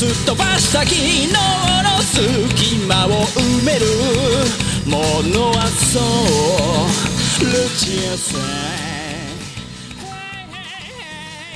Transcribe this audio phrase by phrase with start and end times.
[0.00, 1.36] すっ飛ばした昨日の
[2.00, 3.84] 隙間を埋める
[4.86, 4.96] も
[5.28, 8.40] のはそうルチアさん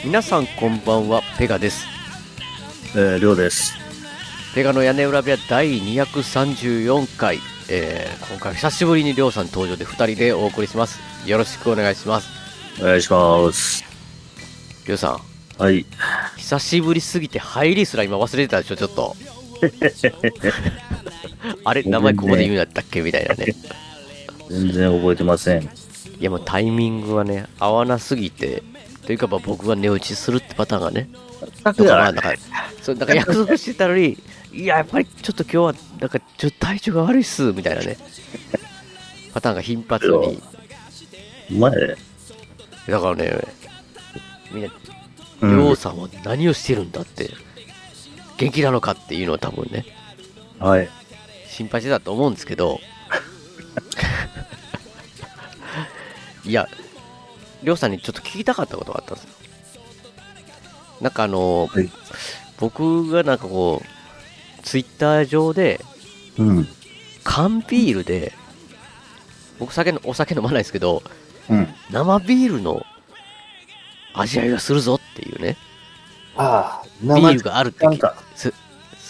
[0.05, 1.87] 皆さんこんばんは、ペガです。
[2.95, 3.73] えー、りょうです。
[4.55, 7.39] ペガの屋根裏部屋第234回、
[7.71, 11.01] えー、今回久しぶりにりょうさん登場で2人でお送りします。
[11.27, 12.29] よろしくお願いします。
[12.79, 13.85] お願いします。
[14.87, 15.87] りょうさん、はい。
[16.37, 19.17] 久しぶりすぎて入りすら今忘れてたでしょ、ちょっと。
[21.65, 23.55] あれ、名前ここで言うんだったっけみたいなね。
[24.51, 25.63] 全然覚えてません。
[25.63, 25.69] い
[26.21, 28.63] やもうタイミングがね、合わなすぎて、
[29.07, 31.09] というかまあ僕が寝落ちするってパターンがね、
[31.63, 32.35] とかまあなんか、
[32.83, 34.19] そう、なんか約束してたのに、
[34.53, 37.97] いや、やっぱりちょっと今日は、なんかちょっと体調が悪いっす、みたいなね、
[39.33, 40.43] パターンが頻発に。
[41.51, 43.39] 前、だからね、
[44.53, 44.71] みんな、
[45.47, 47.31] りうんょうさんは何をしてるんだって、
[48.37, 49.85] 元気なのかっていうのを多分ね、
[50.59, 50.89] はい。
[51.49, 52.81] 心配してたと思うんですけど、
[56.45, 56.69] いや、
[57.63, 59.31] りょうさんにちょっと聞きたかったことがあったんですよ。
[61.01, 61.91] なんかあの、はい
[62.59, 65.81] 僕がなんかこう、ツイッター上で、
[66.39, 66.69] うん。
[67.25, 68.33] 缶ビールで、
[69.59, 71.03] 僕酒の、お酒飲まないですけど、
[71.51, 71.69] うん。
[71.91, 72.87] 生ビールの
[74.15, 75.57] 味わいがするぞっていうね、
[76.37, 77.85] ああ、ビールがあるって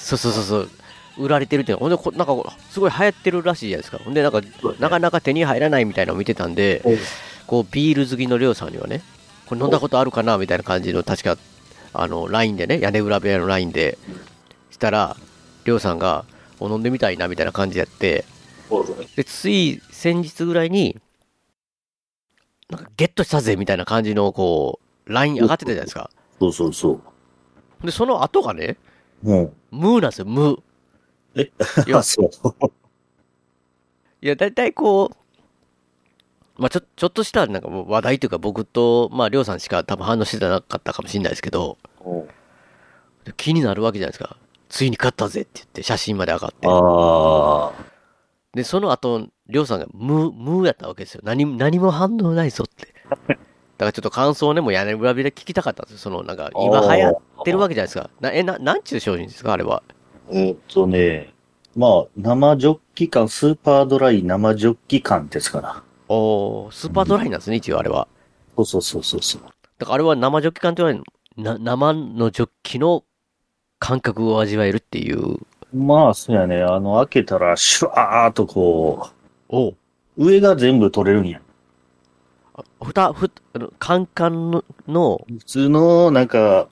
[0.05, 0.71] そうそうそうそう、
[1.17, 1.79] 売られてるっていう。
[1.79, 3.99] のほんでこ、なんかすごい流行ってるらしいじゃないですか。
[4.05, 4.41] ほんで、なんか、
[4.79, 6.83] なかなか手に入らないみたいなのを見てたんで、
[7.47, 9.03] こう、ビール好きのりょうさんにはね、
[9.47, 11.39] これ飲んだことあるかなみたいな感じの、確か、
[11.93, 13.99] あの、LINE でね、屋根裏部屋の LINE で、
[14.71, 15.17] したら、
[15.65, 16.25] りょうさんが、
[16.61, 18.25] お飲んでみたいなみたいな感じでやって、
[19.17, 20.99] で、つい先日ぐらいに、
[22.69, 26.11] なんかゲットしたぜみたいな感じの、こう、LINE 上がってたじゃないですか。
[26.39, 27.01] そうそうそ
[27.83, 27.87] う。
[27.87, 28.77] で、その後がね、
[29.23, 30.63] もムーなんですよ、ムー。
[31.37, 31.53] え？
[31.87, 32.31] いやあ、 そう。
[34.23, 35.17] いや、大体こう、
[36.57, 41.79] まあちょ、ちょっとしたなんか話題というか僕と、まあ、りょうさんしか多分反応してなかったかもしれないですけど、
[43.37, 44.37] 気になるわけじゃないですか。
[44.69, 46.67] ついに勝ったぜって言って写真まで上がって。
[48.55, 51.21] で、その後、りょうさんがムー、ムーやったわけですよ。
[51.25, 52.95] 何、何も反応ないぞって。
[53.77, 55.99] だからちょっと感想をね、もう屋根裏部屋で聞きたかったんですよ。
[55.99, 58.11] その、なんか、今流行ってるわけじゃないですか。
[58.21, 59.53] な、え、な、なんちゅう商品ですか？
[59.53, 59.83] あれは。
[60.31, 61.33] えーっとね、
[61.77, 65.83] まあ、生ジョッキ感、スーパードライ生ジョッキ感ですから。
[66.09, 68.07] おー、スーパードライなんですね、一応あれは。
[68.57, 69.43] そうそうそうそうそう。
[69.79, 71.05] だからあれは生ジョッキ感って言われる
[71.37, 73.03] な、生のジョッキの
[73.81, 75.39] 感覚を味わえるっていう。
[75.75, 76.63] まあ、そうやね。
[76.63, 79.11] あの、開けたら、シュワーっとこ
[79.49, 79.75] おう、
[80.17, 81.41] 上が全部取れるんや。
[82.83, 86.69] ふた、ふ、あの、カンカンの、の普通の、なんか、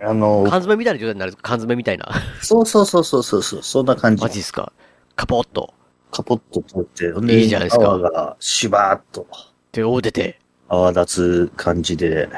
[0.00, 2.08] あの、缶詰みたいな状態になる缶詰みたいな。
[2.42, 4.28] そうそうそうそうそうそう、そんな感じマ。
[4.28, 4.72] ジっすか？
[5.16, 5.72] カポッと。
[6.10, 9.26] カポッと取って、いいじゃないですか泡がシュバーっと
[9.72, 10.38] 手を出て。
[10.68, 12.28] 泡立つ感じで。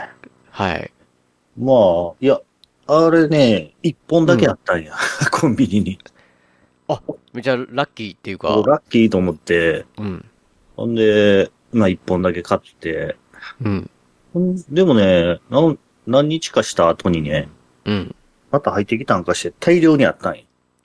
[0.51, 0.93] はい。
[1.59, 2.41] まあ、いや、
[2.87, 4.95] あれね、一本だけあったんや。
[5.31, 5.99] コンビニに。
[6.89, 7.03] あ、
[7.35, 10.25] めちゃラッキーっていうか、ラッキーと思って、うん。
[10.77, 13.17] ほんで、まあ一本だけ買って、
[13.63, 13.91] うん。
[14.71, 17.49] でもね、なん何日かした後にね、
[17.85, 18.15] うん。
[18.51, 20.43] また入ってきたんかして大量にあったんや。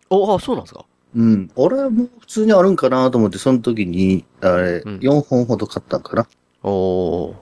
[0.10, 0.86] お、あ、そうなんですか？
[1.16, 1.50] うん。
[1.56, 6.28] 俺はもう普通にあるんかなと思って、その時に、あれ、うん4本ほど買ったんかな。
[6.64, 7.36] おー。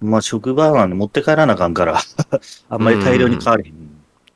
[0.00, 1.98] まあ職場なんで持って帰らなあかんから、
[2.68, 3.74] あんまり大量に買われへん。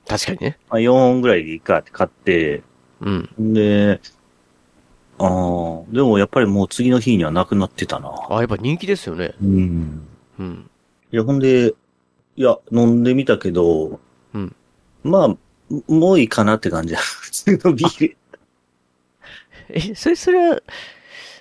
[0.07, 0.59] 確かにね。
[0.71, 2.63] まあ4本ぐらいでいいかって買って、
[3.01, 3.29] うん。
[3.41, 4.01] んで、
[5.19, 8.13] ああ、でもやっぱりもう次の日にはなくなってたな。
[8.31, 9.35] あ、やっぱ人気ですよね。
[9.43, 10.07] うん。
[10.39, 10.71] うん。
[11.13, 11.75] いや、ほんで、
[12.37, 13.99] いや、飲んでみたけど、
[14.35, 14.55] うん。
[15.03, 15.37] まあ、
[15.89, 17.01] もういいかなって感じだ。
[17.01, 18.17] 普通のビール。
[19.71, 20.61] え、それ、それは、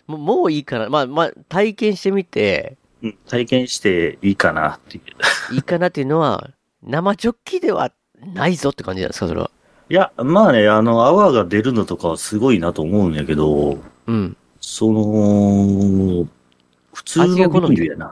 [0.08, 0.90] もうもういいかな。
[0.90, 5.02] まあ、まあ、体験してみて、うん体験していいかなってい
[5.52, 5.56] う。
[5.56, 6.50] いいかなっていうのは、
[6.82, 7.92] 生ジョッキでは
[8.34, 9.52] ないぞって感じなんですか、それは。
[9.90, 13.78] いや、まあね、あの、泡が出るのとかはすごいなと思うんやけど、
[14.08, 14.36] うん。
[14.60, 16.28] その、
[16.94, 18.08] 普通のビ味が好みールやな。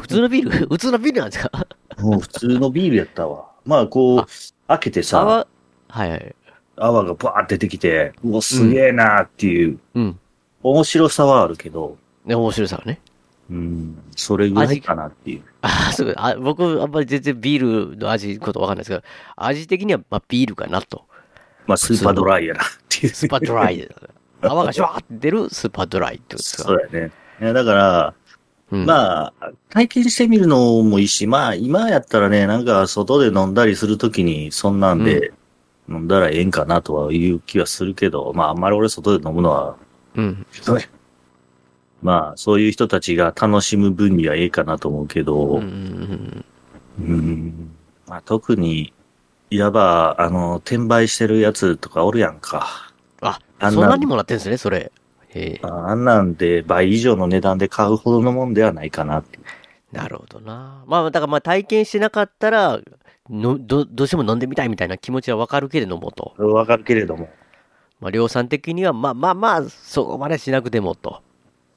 [0.00, 0.66] 普通のビール？
[0.68, 1.66] 普通のビールなんですか？
[1.98, 3.46] もう普通のビールやったわ。
[3.66, 4.26] まあ、こうあ、
[4.68, 5.46] 開けてさ、泡、
[5.88, 6.34] はいはい。
[6.76, 10.18] 泡がバーって出てきて、うわ、すげえなーっていう、うん。
[10.62, 13.00] 面白さはあるけど、ね、面白さはね。
[13.50, 15.42] うん、それぐらいかなっていう。
[15.62, 19.02] あ、そうあ僕、あんまり全然ビールの味、ことわかんないですけど、
[19.36, 21.06] 味的には、まあ、ビールかなと。
[21.66, 23.14] まあ、スーパードライやなっていう。
[23.14, 23.94] スーパードライで。
[24.40, 26.62] 泡がシュワーって出るスーパードライってことですか。
[26.64, 27.12] そうだよね。
[27.40, 28.14] いや、だから、
[28.70, 35.32] うん、まあ、体験してみるのもいいし、まあ、今やったらね、なんか外で飲んだりするときに、そんなんで
[35.88, 39.76] 飲んだらええんかなとはいう気はするけど、まあ、あんまり俺外で飲むのは、
[40.16, 40.46] うん。
[42.02, 46.44] まあ、そういう人たちが楽しむ分にはええかなと思うけど、うんうん
[47.00, 48.92] うんまあ、特に、
[49.50, 52.92] いわば、あの、転売してるやつとかおるやんか。
[53.20, 54.92] あ、あんなそんなにもなってんですね、それ。
[55.30, 59.38] へあんなんで倍以上の値段で買うほどのもんではないかなって。
[59.92, 60.84] なるほどな。
[60.86, 62.80] まあ、だからまあ体験してなかったら、
[63.30, 66.34] のどどうしても飲んでみたいみたいな気持ちはわかるけれどもと。
[66.38, 67.28] わかるけれども。
[68.00, 71.22] まあ、量産的には、まあまあまあ、そこまでしなくてもと。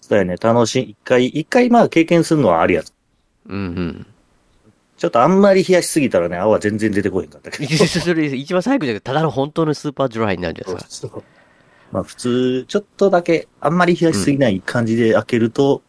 [0.01, 0.89] そうやね、楽しい。
[0.91, 2.91] 一回、一回まあ経験するのはありやつ。
[3.47, 4.07] うんうん。
[4.97, 7.73] ちょっとあんまり冷やしすぎたらね、泡全然出てこへんかったけど。
[7.87, 11.21] それ一番最後じゃなくて、ただの本当のスーパードライになるじゃないですか。
[11.91, 15.81] まあ普通、ちょっとだけ、あんまり冷やしすぎない感じで開けると、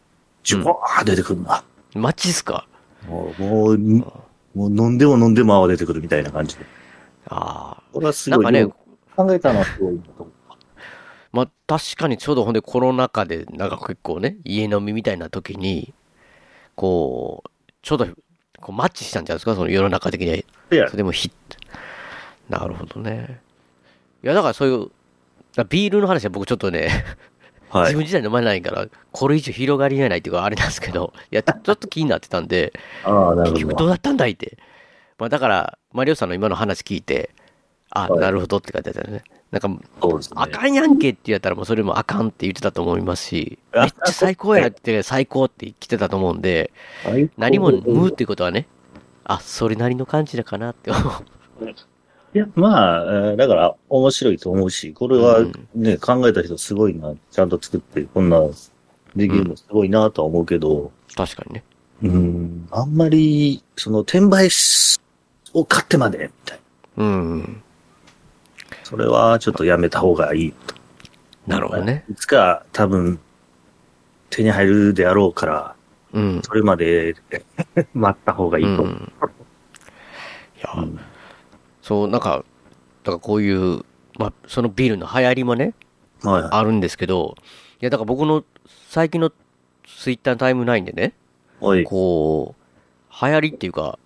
[0.43, 1.63] ジュワー出てくるな。
[1.93, 2.67] マッチっすか？
[3.07, 6.65] もう、もう、もう飲んでも飲んでも泡出てくるみたいな感じで。
[7.27, 7.83] ああ。
[7.93, 8.73] これはすごい、なんかね
[9.15, 10.32] 考えたのはすごいなと思う。
[11.33, 15.93] まあ確かにちょうどほんでコロナ禍でなんか結構ね、家飲みみたいな時に、
[16.75, 17.49] こう、
[17.81, 18.05] ちょうど
[18.61, 20.37] こうマッチしたんじゃないですか、その世の中的には。
[20.69, 21.57] でやそれでもヒット。
[22.49, 23.41] なるほどね。
[24.23, 24.91] いやだからそういう、
[25.55, 27.03] だビールの話は僕ちょっとね、
[27.69, 27.83] はい。
[27.85, 32.71] 自分自体飲まないから、これ以上広がりがないっていうかあれなんですけど、いや、ちょっと気になってたんで、
[33.03, 33.43] ああ、なるほど。
[33.53, 34.57] 結局どうだったんだいって。
[35.17, 37.31] まあだから、マリオさんの今の話聞いて、
[37.89, 39.23] あ、はいなるほどって書いてあったよね。
[39.53, 39.69] なんか。
[40.33, 46.73] あかんやんけって言ったらもうそれもあかんって言ってたと思いますし、あめっちゃ最高やって最高って来てたと思うんで、
[47.37, 48.67] 何も無っていうことはね、
[49.25, 51.03] あ、それなりの感じだかなって思う。
[52.35, 58.41] いや、まあ、えーだから面白いと思うし、これはうんね、考えた人すごいな、ちゃんと作って、こんな、
[59.15, 61.63] できるのすごいなとは思うけど、確かにね。
[62.01, 64.99] うん、あんまり、その、転売し
[65.53, 66.59] を買ってまで、みたい
[66.97, 67.05] な。
[67.05, 67.63] うん。
[68.83, 70.75] それはちょっとやめた方がいいと。
[71.47, 72.05] なるほどね。
[72.09, 73.19] いつか多分、
[74.29, 75.75] 手に入るであろうから、
[76.13, 76.41] うん。
[76.43, 77.15] それまで
[77.93, 78.83] 待った方がいいと。
[78.83, 79.11] うん。
[80.57, 80.69] いや、
[81.81, 82.45] そう、なんか、
[83.03, 83.83] だからこういう、
[84.17, 85.73] まあ、そのビールの流行りもね、
[86.21, 86.43] はい。
[86.51, 87.35] あるんですけど、
[87.81, 88.43] いや、だから僕の
[88.89, 89.31] 最近の
[89.85, 91.13] ツイッタータイムラインでね。
[91.85, 93.99] こう、流行りっていうか、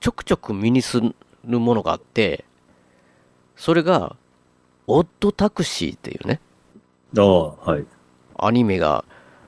[0.00, 1.00] ちょくちょく身にす
[1.44, 2.44] るものがあって、
[3.56, 4.16] それが、
[4.86, 6.40] オッドタクシーっていうね、
[7.16, 7.84] ああ、はい。
[8.38, 9.04] アニメが、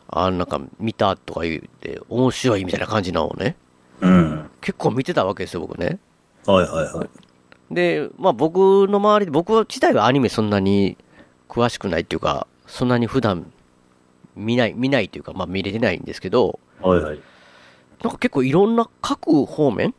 [0.08, 3.56] あなんか見たとか言って、面白いみたいな感じなのをね、
[4.00, 4.50] うん。
[4.60, 5.98] 結構見てたわけですよ、僕ね。
[6.46, 7.74] はいはいはい。
[7.74, 10.96] で、まあ僕の周りで、僕自体はアニメそんなに
[11.48, 13.52] 詳しくないっていうか、そんなに普段
[14.34, 17.20] 見ない、見ないっていうか、まあ見れてないんですけど、はいはい。
[18.02, 19.94] なんか結構いろんな各方面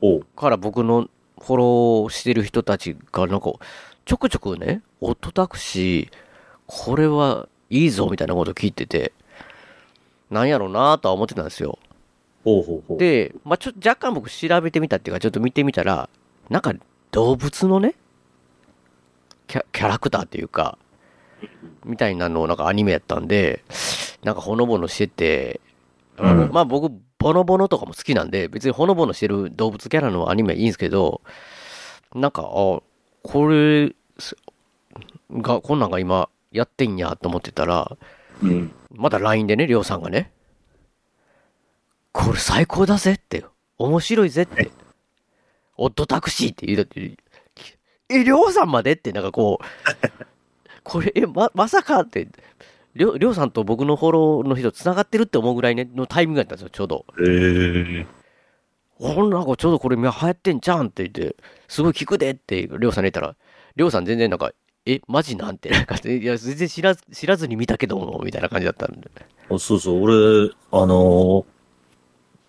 [0.00, 0.26] おう。
[0.36, 1.08] から僕の
[1.42, 3.52] フォローしてる人たちがなんか、
[4.04, 6.14] ちょくちょくね、オットタクシー、
[6.66, 9.12] これはいいぞみたいなこと聞いてて、
[10.30, 11.78] なんやろうなとは思ってたんですよ。
[12.44, 12.98] ほうほうほう。
[12.98, 16.08] で、まあちょっと若干僕調べてみたっていうか、ちょっと見てみたら、
[16.48, 16.74] なんか
[17.10, 17.94] 動物のね、
[19.46, 20.78] キャキャラクターっていうか、
[21.84, 23.64] みたいなのをなんかアニメやったんで、
[24.22, 25.60] なんかほのぼのしてて、
[26.18, 31.20] うんまあ僕、ボノボノとかも好きなんで、別にほのぼのしてる動物キャラのアニメはいいんですけど、
[32.14, 32.82] なんか、あ、こ
[33.48, 34.36] れす
[35.30, 37.96] が、こんなんが今やってんやと思ってたら、
[38.42, 38.72] うん。
[38.90, 40.32] また LINE でね、りょうさんがね、
[42.12, 43.44] これ最高だぜって、
[43.76, 44.70] 面白いぜって、
[45.76, 47.16] オットタクシーって言うだって、
[48.08, 49.64] え、りょうさんまでって、なんかこう、
[50.82, 52.28] これ、え、ま、まさかって、
[52.94, 57.04] りょりょうさんと僕のフォローの人繋がってるって思うぐらいね、のタイミングだったんですよ、ちょうど。
[57.20, 58.06] ええ
[58.98, 61.36] ほんなんかちょうどこれ今流行ってんじゃんって言って、
[61.68, 63.34] すごい聞くでって、りょうさんに言ったら、
[63.76, 64.52] りょうさん全然なんか、
[64.86, 69.10] え、マジなんて、なんか、いや、全然知らず、知らずに見たけども、みたいな感じだったんで。
[69.50, 71.44] あそうそう、俺、あのー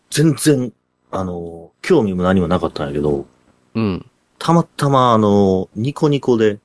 [0.10, 0.74] 全然、
[1.12, 3.26] あのー興味も何もなかったんやけど、
[3.76, 4.06] うん。
[4.40, 6.60] たまたま、あのーニコニコで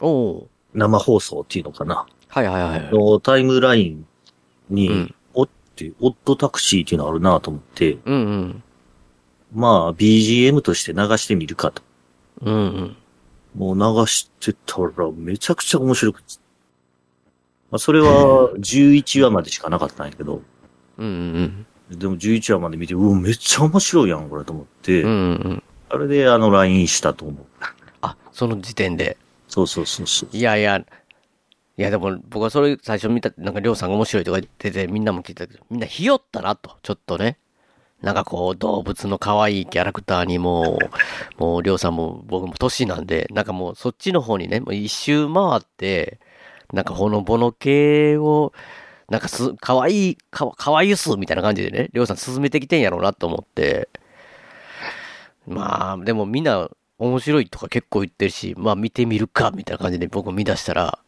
[0.00, 2.06] おお生放送っていうのかな。
[2.30, 2.92] はいはいはいはい。
[2.92, 4.06] のタイムライン
[4.70, 8.62] に、うんおって、オットタクシーっていうのあるなと思って、うんうん。
[9.52, 11.82] まあ、BGM として流してみるかと。
[12.42, 12.96] うんうん。
[13.56, 16.38] もう流してたらめちゃくちゃ面白くて。
[17.70, 20.42] まあ、それは 11話までしかなかったんやけど、
[20.98, 21.10] うんう
[21.42, 25.10] んでも11話まで見て、うわ、めっちゃ面白いやん、これと思って、うん。
[25.10, 25.18] うんう
[25.54, 25.62] ん。
[25.88, 27.44] あれであの LINE したと思う。
[28.00, 29.16] あ、その時点で。
[29.48, 30.36] そうそうそうそう。
[30.36, 30.84] いやいや、
[31.76, 37.38] いやでも僕はそれ最初見た、なんかりょうさんが面白いとか言ってて、みんなも聞いたけど、みんなひよったなと、ちょっとね。
[38.02, 40.78] なんかこう、動物の可愛いキャラクターにも
[41.38, 46.18] う、もうりょうさんも僕も年なんで、なんかもうそっちの方にね、もう一周回って、
[46.72, 48.52] なんかほのぼの系を、
[49.08, 53.88] なんかす、可愛い、か、可愛いっすみたいな感じでね、りょうさん進めてきてんやろうなと思って。
[55.46, 60.98] まあ、でもみんな面白いとか結構言ってるし、まあ見てみるか、みたいな感じで僕見出したら、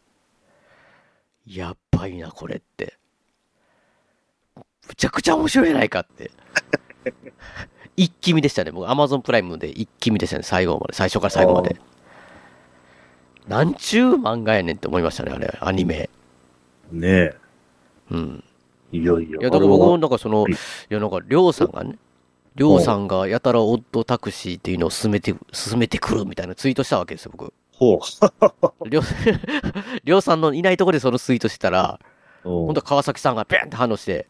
[1.47, 2.99] やっばいな、これって。
[4.89, 6.31] むちゃくちゃ面白いやないかって。
[7.97, 8.71] 一気見でしたね。
[8.71, 10.95] 僕、アマゾンプライムで一気見でしたね、最後まで。
[10.95, 11.81] 最初から最後まで。
[13.47, 16.09] なんちゅう漫画やねんって思いましたね、あれ、アニメ。
[16.91, 17.37] ねえ。
[18.11, 18.45] うん。
[18.93, 19.41] いよいよ。
[19.41, 20.55] いや、だから僕もなんかその、い
[20.89, 21.99] や、なんか、りょうさんがね、
[22.55, 27.53] りょうさんがやたらオッドタクシーっていうのを進めて、進めてくるみたいなツイートしたわけですよ、僕。
[27.99, 28.01] ほ
[28.89, 29.05] りょう、
[30.05, 31.99] りょうさんのいないところでそのツイートしてたら、
[32.45, 32.49] う。
[32.49, 34.27] 本当は川崎さんがペンって反応して、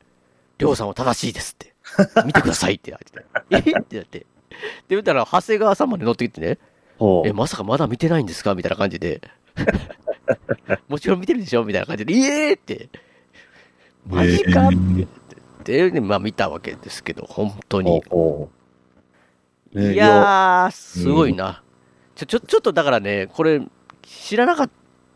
[0.59, 1.75] りょうさんは正しいですって。
[2.25, 3.71] 見てくださいって言って。
[3.71, 3.79] え？
[3.81, 4.27] ってなって。
[4.89, 6.59] で、見たら、長谷川さんまで乗ってきてね、
[7.27, 8.55] え、まさかまだ見てないんですか？
[8.55, 9.21] みたいな感じで。
[10.89, 11.65] もちろん見てるでしょ？
[11.65, 12.89] みたいな感じで、イエーって。
[14.07, 14.71] マジかっ
[15.65, 15.91] て。
[15.91, 18.03] で、まあ見たわけですけど、本当ほにう。
[18.09, 18.51] ほ
[19.75, 19.79] う。
[19.81, 21.63] ねいやー、すごいな。
[22.15, 23.61] ちょ、ちょ、ちょっとだからね、これ、
[24.03, 24.71] 知らなかっ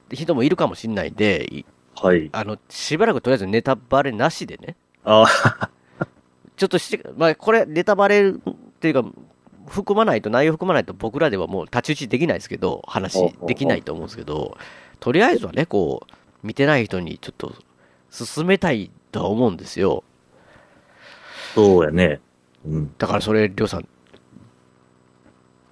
[0.08, 1.64] た人もいるかもしんないんで、い
[2.00, 2.28] はい。
[2.32, 5.26] あの、しばらくとりあえずネタバレなしでね、あ
[6.56, 8.32] ちょっとして、まあ、これ、ネタバレっ
[8.80, 9.04] ていうか、
[9.66, 14.56] 含まないと、内容含まないと、僕らではもう太刀打ちできないですけど、話できないと思うんですけど、
[15.00, 17.54] とりあえずはね、こう、見てない人にちょっと、
[18.10, 20.04] 進めたいとは思うんですよ。
[21.54, 22.20] そうやね。
[22.66, 22.94] うん。
[22.96, 23.88] だからそれ、りょうさん、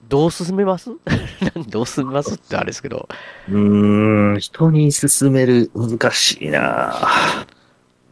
[0.09, 0.91] どう進めます？
[1.69, 3.09] どう進めますってあれですけど。
[3.49, 6.95] うーん、人に勧める、難しいな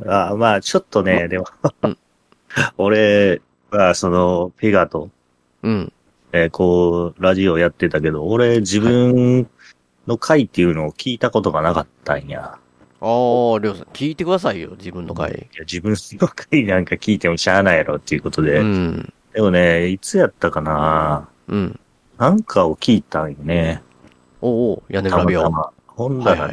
[0.06, 1.46] あまあ、ちょっとね、でも
[1.82, 1.98] うん、
[2.78, 5.10] 俺は、その、ペガと、
[5.62, 5.92] うん。
[6.32, 9.48] えーこう、ラジオやってたけど、俺、自分
[10.06, 12.40] の回っていうのを聞いたことがなかったんや。
[12.44, 15.30] ああ、りょうさん、聞いてくださいよ、自分の回。
[15.30, 18.60] いや自分の回なんか聞いてもしゃあないやろっていうことで。
[18.60, 19.12] うん。
[19.34, 21.80] でもね、いつやったかなうん。
[22.22, 23.82] なんかを聞いたんよね。
[24.40, 25.50] おうおう、屋根た裏病。
[25.50, 25.72] またま。
[25.88, 26.50] ほんね、はいは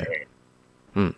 [0.96, 1.16] うん。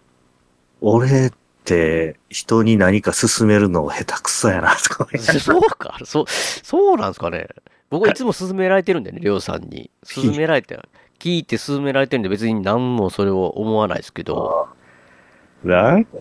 [0.81, 1.31] 俺っ
[1.63, 5.07] て人に何か勧めるの下手くそやな、とか
[5.39, 7.47] そうか、そう、そうなんですかね。
[7.89, 9.89] 僕はいつも勧められてるんでね、りょうさんに。
[10.05, 10.77] 勧められて、
[11.17, 14.67] 聞いて勧められてるんで別に何もそれを思わないですけど、
[15.63, 16.17] なんか、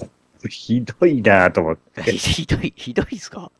[0.49, 2.02] ひどいなと思って。
[2.16, 3.50] ひどい、ひどいですか？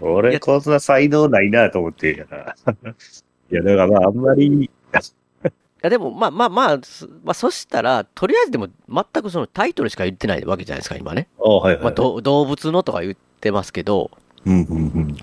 [0.00, 2.56] 俺こんな才能ないなと思ってるから。
[3.50, 4.70] いや、だからまああんまり、い
[5.82, 11.28] やでも、まあまあまあ、すまあ、そしたら、とりあえずでも、全くそのタイトルしか言ってないわけじゃないですか、今ね。
[11.38, 11.84] あはいはい。
[11.84, 14.10] まあ、ど動物のとか言ってますけど、
[14.44, 15.16] うんうんうん。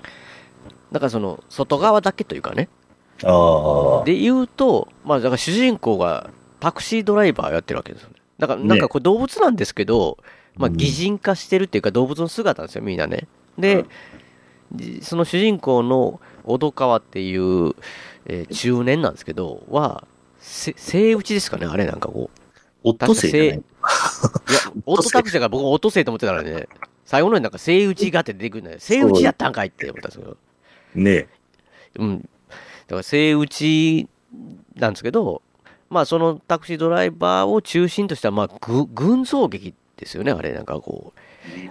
[0.92, 2.68] だからその、外側だけというかね。
[3.24, 4.04] ああ。
[4.04, 8.16] で言うと、まあ、だから主人公がタクシードライバーやってるわけですよね。
[8.38, 10.18] だから、なんかこれ動物なんですけど、
[10.56, 13.26] まあ、うん擬人化してるっていうか動物の姿なんですよ、みんなね。
[13.58, 13.88] で、じ
[15.02, 17.74] その主人公の小戸川っていう、
[18.26, 20.06] えー中年なんですけど、は、
[20.40, 22.40] せ、生打ちですかねあれなんかこう。
[22.84, 23.62] オットセイじゃない いや、
[24.86, 26.68] オートタクシーだから僕もオートセイと思ってたらね、
[27.04, 28.76] 最後のになんか生打ちがって出てくるんだよ。
[28.78, 30.36] 生打ちやったんかいって思ったんですけど。
[30.94, 31.28] ね
[31.96, 32.20] うん。
[32.20, 32.26] だ
[32.88, 34.08] から、生打ち
[34.76, 35.42] なんですけど、
[35.90, 41.20] まあ、そのタクシードライバーを中心とした、まあ、ぐ群像劇ですよね、あれ、なんかこう、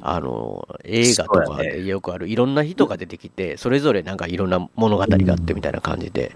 [0.02, 6.36] あの、映画とかでよくある、いろんな人が出てきて、それぞれなんかいろんな物語があってみたいな感じで、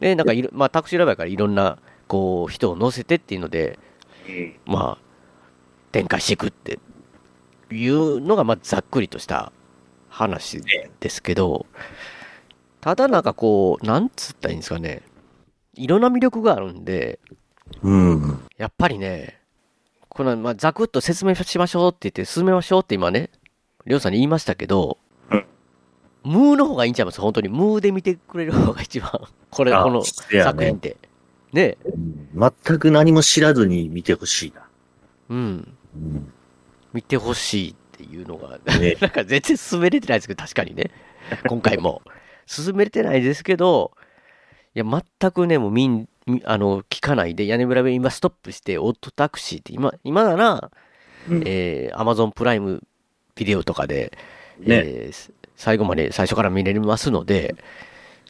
[0.00, 3.78] で、なんかいろ、まあ、タクシードライバーからいろんな、こう、人を乗せてっていうので、
[4.66, 5.06] まあ、
[5.92, 6.78] 展開していくって
[7.70, 9.52] いうのが、まあ、ざっくりとした
[10.08, 10.60] 話
[11.00, 11.66] ですけど、
[12.80, 15.02] ただなんかこう、なんつったらいいんですかね、
[15.74, 17.18] いろんな魅力があるんで、
[17.82, 18.40] うん。
[18.56, 19.40] やっぱりね、
[20.16, 23.28] この、まあ、ざくっと説明しましょうって言って、進めましょうって今ね、
[23.84, 24.98] りょうさんに言いましたけど、
[25.30, 25.44] うん
[26.24, 27.20] ムーの方がいいんちゃいます？
[27.20, 27.48] 本当に。
[27.48, 29.12] ムーで見てくれる方が一番、
[29.50, 30.96] これ、あこの作品って。
[31.52, 31.76] ね
[32.34, 34.66] 全く何も知らずに見てほしいな。
[35.28, 35.76] うん。
[35.94, 36.32] うん。
[36.92, 40.90] 見てほしいっていうのが、ね なんか全然進めれてないですけど、確かにね。
[41.46, 42.02] 今回も。
[42.46, 43.92] 進めれてないですけど、
[44.76, 50.70] いや、全くね、もうみん、みあの、聞かないで、屋根裏部今ストップして、オットタクシーって、今、今なら、
[51.30, 52.82] うんえー、アマゾンプライム
[53.34, 54.12] ビデオとかで、
[54.60, 57.56] ねえー最後まで最初から見れますので、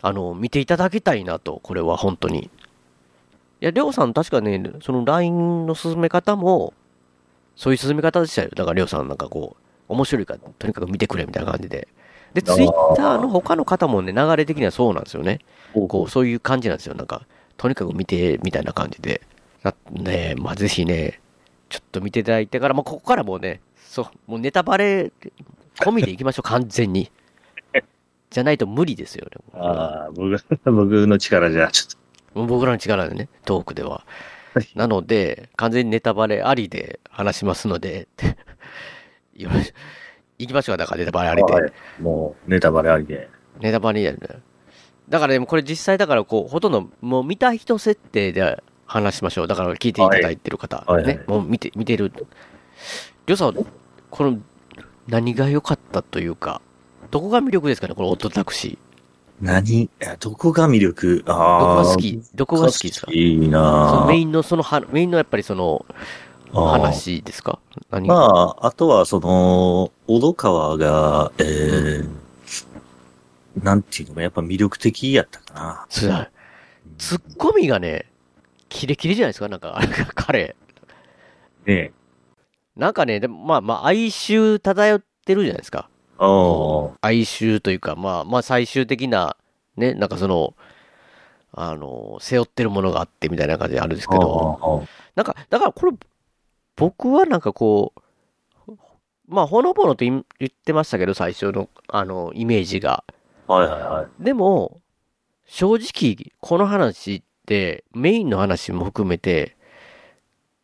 [0.01, 2.45] あの、見ていただきたいなと、これは本当に。
[2.45, 2.51] い
[3.59, 6.73] や、りょうさん確かね、その LINE の進め方も、
[7.57, 8.51] そういう進め方でしたよ。
[8.55, 11.89] だからりょうさんなんかこう、面白いから、とにかく見てくれみたいな感じで。
[12.33, 15.41] で、あー Twitter の他の方もね、流れ的にはそうなんですよね。
[15.73, 16.95] こう、そういう感じなんですよ。
[16.95, 19.23] なんか、とにかく見て、みたいな感じで。
[19.63, 21.21] だねまあ、ぜひね、
[21.69, 25.13] ちょっと見ていただいてから、まあ、ここからもうね、そう、もうネタバレ
[25.81, 27.11] 込みでいきましょう、 完全に。
[28.31, 29.31] じゃないと無理ですよね。
[29.55, 32.47] ああ、僕、僕の力じゃ、ちょっと。
[32.47, 34.05] 僕らの力でね、トークでは。
[34.75, 38.09] なので、完全にネタバレありで話しますので、
[39.35, 39.73] よろし
[40.39, 41.53] 行きましょう、だからネタバレありで。
[41.53, 43.29] はいもう、ネタバレありで。
[43.61, 44.29] ネタバレやるね。
[45.09, 49.47] だからでもこれ実際だからこう、ほとんどもう見た人設定で話しましょう。
[49.47, 51.17] だから聞いていただいてる方、はいはいはい。
[51.17, 52.13] ね、もう見て、見てる。
[53.27, 53.55] りょうさん、
[54.11, 54.39] この、
[55.09, 56.61] 何が良かったというか、
[57.11, 58.79] どこが魅力ですかね、このオットタクシー。
[59.41, 59.91] 何？
[60.19, 61.23] どこが魅力？
[61.27, 61.41] あどこ
[61.83, 61.85] あ。
[61.85, 62.21] が好き？
[62.35, 63.13] どこが好きですか？
[63.13, 65.85] いいそなメインのそのは、メインのやっぱりその、
[66.53, 67.59] 話ですか？
[67.91, 72.09] 何まあ、あとは、その、小戸川が、えー、
[73.63, 75.87] なんていうのやっぱ魅力的やったかな。
[75.89, 76.31] そうだ
[76.99, 78.07] ツッコミがね、
[78.69, 79.81] キレキレじゃないですかなんか、
[80.15, 80.57] 彼。
[81.67, 81.93] ね
[82.77, 85.89] なんかね、でもまあまあ、哀愁漂ってるじゃないですか。
[87.01, 89.37] 哀愁というか、まあまあ最終的な、
[89.77, 90.55] ね、なんかその、
[91.53, 95.93] あの、背負ってるものがあってみたいな感じであるんですけど、なんか、だからこれ、
[96.77, 98.01] 僕はなんかこう、
[99.27, 103.05] まあ、ほのぼのと言言ってましたけど、最初の、あの、イメージが。
[103.47, 104.25] はいはいはい。
[104.25, 104.81] でも、
[105.45, 109.57] 正直、この話って、メインの話も含めて、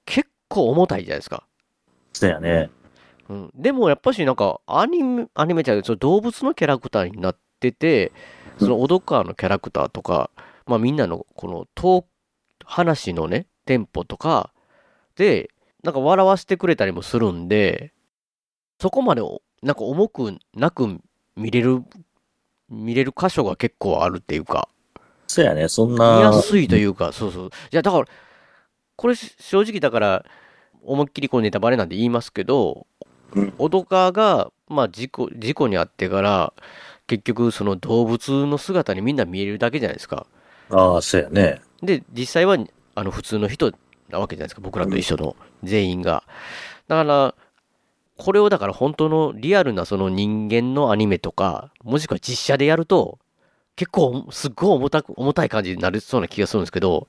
[0.04, 1.44] 結構重たいじゃないですか。
[2.12, 2.70] そうやね。
[3.28, 8.12] うん、でもやっぱしなんかアニメ、アニメじゃないその動物のキャラクターになってて、
[8.58, 10.30] その小戸川のキャラクターとか、
[10.66, 12.04] まあみんなのこのトー
[12.64, 14.52] 話のね、テンポとか
[15.16, 15.50] で、
[15.82, 17.92] なんか笑わせてくれたりもするんで、
[18.80, 21.00] そこまでおなんか重くなく
[21.36, 21.82] 見れる、
[22.72, 24.68] 見れる箇所が結構あるっていうか、
[25.26, 25.68] そうやね。
[25.68, 26.20] そん見な。
[26.20, 27.46] やすいというか、そうそう。
[27.46, 28.06] いや、だから、
[28.96, 30.24] これ正直だから、
[30.82, 32.86] 思いっきりこうネタバレなんて言いますけど、
[33.34, 36.52] うん小戸川が、まあ事故、事故に遭ってから、
[37.06, 40.26] 結局その動物の姿にみんな見えるだけじゃないですか。
[40.70, 41.62] ああ、そうやね。
[41.82, 42.58] で、実際は、
[42.94, 43.72] あの、普通の人
[44.10, 44.60] なわけじゃないですか。
[44.60, 46.24] 僕らと一緒の全員が。
[46.88, 47.34] だから、
[48.22, 53.18] これをだから本当のリアルなその人間のアニメとか、もしくは実写でやると、
[53.74, 57.08] 結構すっごい重たく、重たい感じになりそうな気がするんですけど、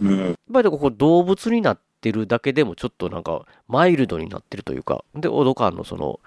[0.00, 0.18] うん。
[0.18, 6.18] やっぱりここ動物になってるだけでもちょっとなんかマイルドになってるというか、で、オドカンのその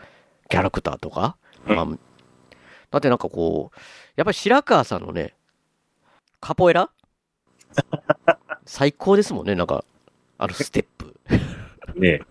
[0.50, 1.36] キャラクターとか、
[1.68, 1.86] あ、
[2.92, 3.80] だってなんかこう、
[4.16, 5.34] やっぱり白川さんのね、
[6.40, 6.90] カポエラ？
[8.66, 9.84] 最高ですもんね、なんか、
[10.38, 11.20] あのステップ。
[11.96, 12.22] ね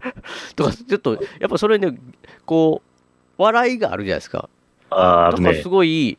[0.56, 1.98] とか、ちょっと、やっぱそれね、
[2.46, 2.82] こ
[3.38, 4.48] う、笑いがあるじゃないですか。
[4.90, 5.68] ああ、だからす。
[5.68, 6.16] ごい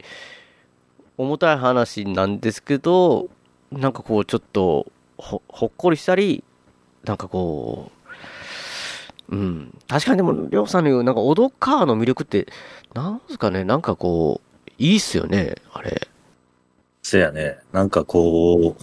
[1.17, 3.29] 重たい話なんですけど、
[3.71, 6.43] なんかこうちょっとほほっこりしたり、
[7.03, 7.91] なんかこ
[9.29, 12.47] う、うん、確かにでも、りょうさんの言う、なんか、オドカーの魅力って、
[12.93, 16.07] なんすかね、なんかこう、いいっすよね、あれ。
[17.01, 17.57] そうやね。
[17.71, 18.75] なんかこ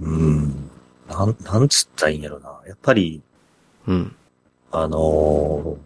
[0.00, 0.70] う、うん。
[1.08, 2.60] なん、なんつったらいいんやろな。
[2.66, 3.22] やっぱり、
[3.86, 4.16] うん。
[4.72, 5.76] あのー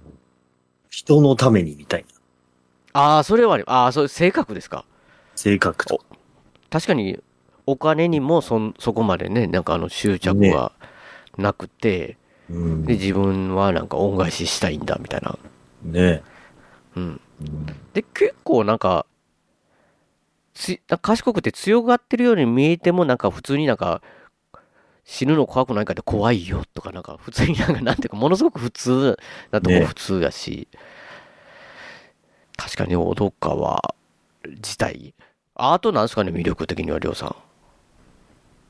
[0.90, 2.04] 人のためにみたい
[2.92, 4.84] なああ、それはね、ああ、そう、性格ですか。
[5.36, 6.04] 性格と。
[6.68, 7.20] 確かに、
[7.66, 10.72] お金にもそん、そこまでね、なんかあの執着は
[11.38, 12.16] なくて、
[12.50, 12.84] うん。
[12.84, 15.38] で、自分はなんか恩返ししたいんだ、みたいな。
[15.84, 16.22] ね
[16.96, 17.20] うん。
[17.40, 19.06] うんで、結構なんか、
[20.54, 24.02] つ賢くて強がってるように見えても、なんか普通になんか、
[25.04, 29.18] 死ぬの怖くないかって怖いよとか、なんか普通になんか、なんていうか、ものすごく普通
[29.50, 30.68] なとこね普通やし、
[32.56, 33.94] 確かに小戸川
[34.46, 35.14] 自体、
[35.54, 37.28] あとなんですかね、魅力的には、りょうさん。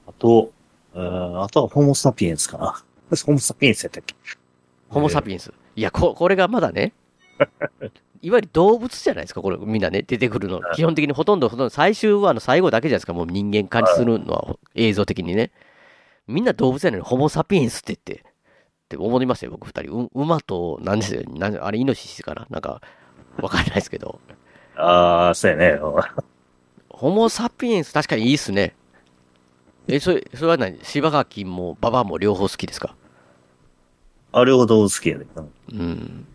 [0.06, 0.50] あと、
[0.94, 2.82] うんあとはホモサピエンスかな。
[3.24, 4.14] ホモサピエンスやったっけ？
[4.88, 5.52] ホモ・サピエンス。
[5.76, 6.92] いや、ここれがまだね、
[8.22, 10.60] いわゆる動物じゃないですか、これ、みんなね、出てくるの。
[10.74, 15.52] 基本的にほとんど、ほとんど最終はあの最後だけじゃないですか、もう人間化にするのは、映像的にね。
[16.30, 18.32] みんな動物やのに、ホモ・サピエンスって言って、っ
[18.88, 19.92] て思いましたよ、僕二人。
[19.92, 22.46] う馬と、なんですよ、なんあれ、イノシシかな？
[22.50, 22.80] なんか、
[23.38, 24.20] わかんないですけど、
[24.76, 25.80] ああ、そうやね。
[26.88, 28.74] ホモ・サピエンス確かにいいっすね。
[29.88, 30.78] え、それ、それは何？
[30.82, 32.94] 柴垣も馬場も両方好きですか？
[34.32, 35.26] あれほど好きやね。
[35.72, 36.26] うん。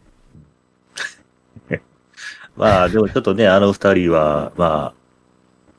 [2.57, 4.93] まあ、でもちょっとね、あの二人は、まあ、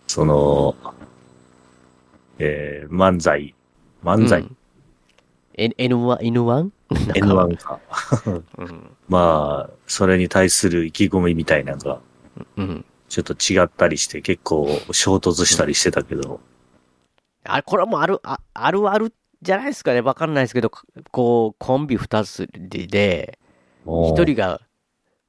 [0.06, 0.76] その、
[2.38, 3.54] えー、漫才、
[4.02, 4.56] 漫才、うん
[5.58, 6.70] N- N1、N1?
[6.90, 7.80] なんか N1 か。
[8.58, 8.96] うん。
[9.08, 12.00] まあ、それに対する意気込みみたいなのが、
[12.56, 12.84] うん。
[13.08, 16.40] ちょっと違ったりして、結構衝突したりしてたけど、
[17.44, 20.00] あれ、これはもうある、ああるあるじゃないですかね。
[20.00, 20.70] わかんないですけど、
[21.10, 23.38] こう、コンビ二つで、で
[23.86, 24.60] 一一人が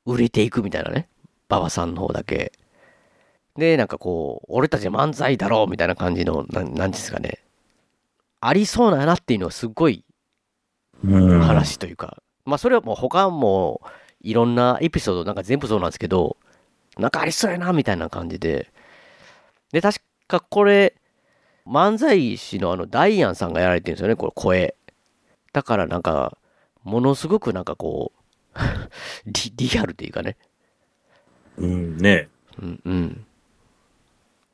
[0.05, 1.07] 売れていくみたいなね。
[1.49, 2.51] 馬場さんの方だけ。
[3.55, 7.39] で、なんかこう、俺たち漫才だろうみたいな感じの、なんなんですかね。
[8.39, 10.03] ありそうななっていうのはすごい
[11.03, 13.81] うん、話というか、まあそれはもう他も
[14.21, 16.37] いろんなエピソードなんか全部そうなんですけど、
[16.97, 18.71] なんかありそうやなみたいな感じで。
[19.71, 20.95] で、確かこれ、
[21.67, 24.75] 漫才師のあのダイアンさんがやられてるんですよね、これ声。
[25.53, 26.37] だからなんか、
[26.83, 28.57] ものすごくなんかこう、
[29.25, 30.37] リリアルというかね。
[31.57, 32.29] うん、ね。
[32.61, 33.25] うんうん。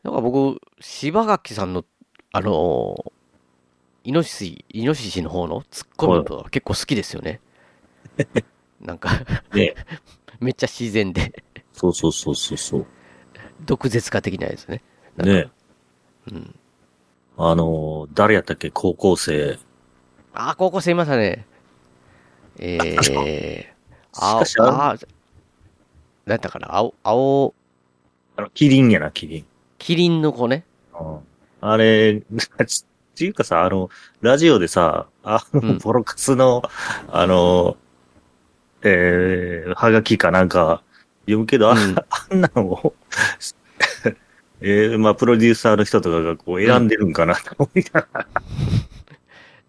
[0.04, 1.86] なんか僕、柴垣さんの、
[2.34, 3.14] あの
[4.04, 7.40] イノシシ、イノシシの方のツッコミが結構好きですよね。
[8.82, 9.10] なんか、
[9.54, 9.76] ね。
[10.42, 12.86] めっちゃ自然で、そうそうそうそうそう。
[13.66, 14.82] 毒舌化的なやつね。
[15.18, 15.50] ね。
[16.30, 16.60] うん。
[17.38, 18.72] あの、誰やったっけ？
[18.72, 19.58] 高校生。
[20.34, 21.46] あー、高校生いましたね。
[22.60, 23.16] えー、し
[24.14, 25.08] 青かし、あのあー、
[26.26, 26.76] 何やったかな？
[26.76, 27.54] 青、青、
[28.36, 29.46] あの、キリンやな、キリン。
[29.78, 30.66] キリンの子ね。
[31.00, 31.20] うん
[31.66, 32.22] あれ、
[33.14, 36.64] っていうかさ、あの、ラジオでさ、あの、うんボロカスの、
[37.12, 37.78] あの、
[38.82, 40.82] えー、はがきかなんか
[41.22, 42.96] 読むけど、あうんあんなのを、
[44.62, 48.28] えー、まあ、プロデューサーの人とかがこう選んでるんかなと思いながら、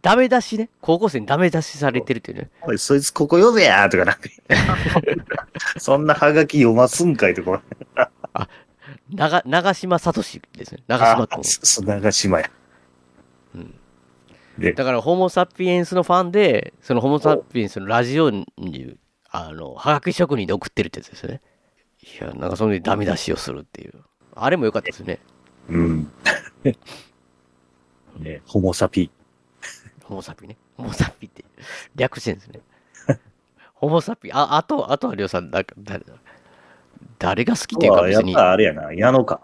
[0.01, 0.71] ダメ出しね。
[0.81, 2.51] 高校生にダメ出しされてるっていうね。
[2.63, 4.21] おい、そいつここ読めやとかなんか、
[5.79, 7.63] そんなはがき読ますんかいとか、
[9.11, 10.23] 長、長島聡
[10.57, 10.83] ですね。
[10.89, 11.87] 長島あ君。
[11.87, 12.51] 長島や。
[14.59, 18.97] だから、ホモ・サピエンスのファンで、そのホモ・サピエンスのラジオに、
[19.31, 21.41] あの、はがき職人で送ってるってやつですよね。
[22.03, 23.95] いや、なんかそれでダメ出しをするっていう。
[24.35, 25.19] あれも良かったですね。
[25.69, 26.13] うん。
[28.21, 29.11] ね、ホモサピ。
[30.05, 30.57] ホモ・サピね。
[30.77, 31.45] ホモ・サピって
[31.97, 32.61] 略してるんですね。
[33.75, 36.15] ホモ・サピ、あ、あと、あとはりょうさん、だ誰だ？
[37.19, 38.33] 誰が好きっていうか別に。
[38.33, 39.41] やっぱあれやな、矢野か。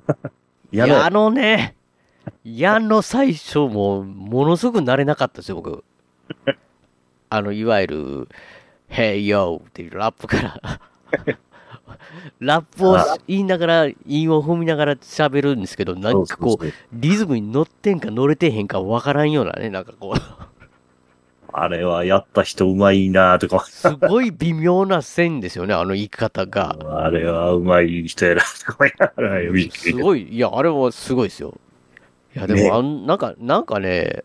[0.72, 1.76] 矢野ね。
[2.44, 5.84] 矢野最初も、ものすごく慣れなかったですよ、僕。
[7.30, 8.28] あの、いわゆる、
[8.90, 10.80] Hey yo っていうラップから、
[12.40, 20.20] ラップをし言いながら、韻を踏みながら喋るんですけど、なんかこう、リズムに乗ってんか乗れてへんかわからんようなね、なんかこう、
[21.54, 26.76] あれはやった人うまいなとか、すごい微妙な線ですよね、あの言い方が。
[27.04, 28.88] あれはうまい人やなとか
[29.70, 31.54] すごい、いや、あれはすごいですよ。
[32.34, 32.68] いや、でね。
[32.68, 34.24] も、あんなんか、なんかね、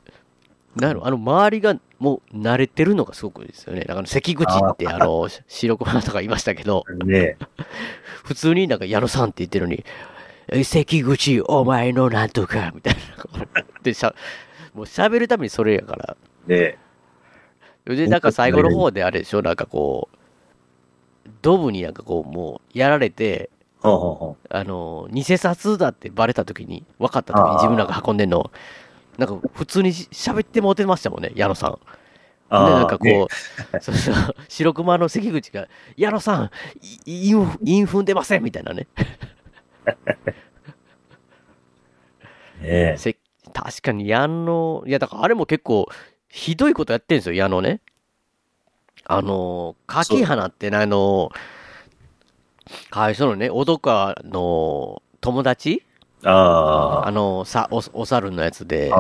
[0.76, 3.82] なんやろあの、周りがもう慣れてるのがすごくいいですよね。
[3.82, 7.38] だから、関口って、あの、白熊とかいましたけど、ね。
[8.24, 9.84] 普通になんか矢野さんって言ってるのに、
[10.50, 13.63] え関口、お前のなんとか、みたいな。
[13.84, 14.13] で、しゃ、
[14.74, 16.17] もう喋るためにそれやから。
[16.48, 16.78] ね。
[17.86, 23.57] で、なんか最後の方であれでしょ、なんかこう、ドブになんかこう、もう、やられて、は
[24.50, 28.52] あの、偽札だってバレた時に、分かった時に自分らが運んでんの、
[29.17, 31.80] なんか普通にし喋ってもうてましたもんね、矢野さん。
[32.50, 33.28] あで、なんかこう、ね
[33.82, 34.15] そうそう、
[34.47, 36.52] 白熊の関口が、矢野さん、
[37.06, 38.88] いインフイン踏んでませんみたいなね。
[42.62, 43.17] ねせ
[43.54, 45.88] 確かに矢野、いや、だからあれも結構、
[46.30, 47.82] ひどいことやってんですよ、矢野ね。
[49.06, 51.32] あの、柿花ってね、あの、
[52.89, 55.84] 会社のね、小戸川の友達？
[56.23, 58.91] ああの、さ、お、お猿のやつで。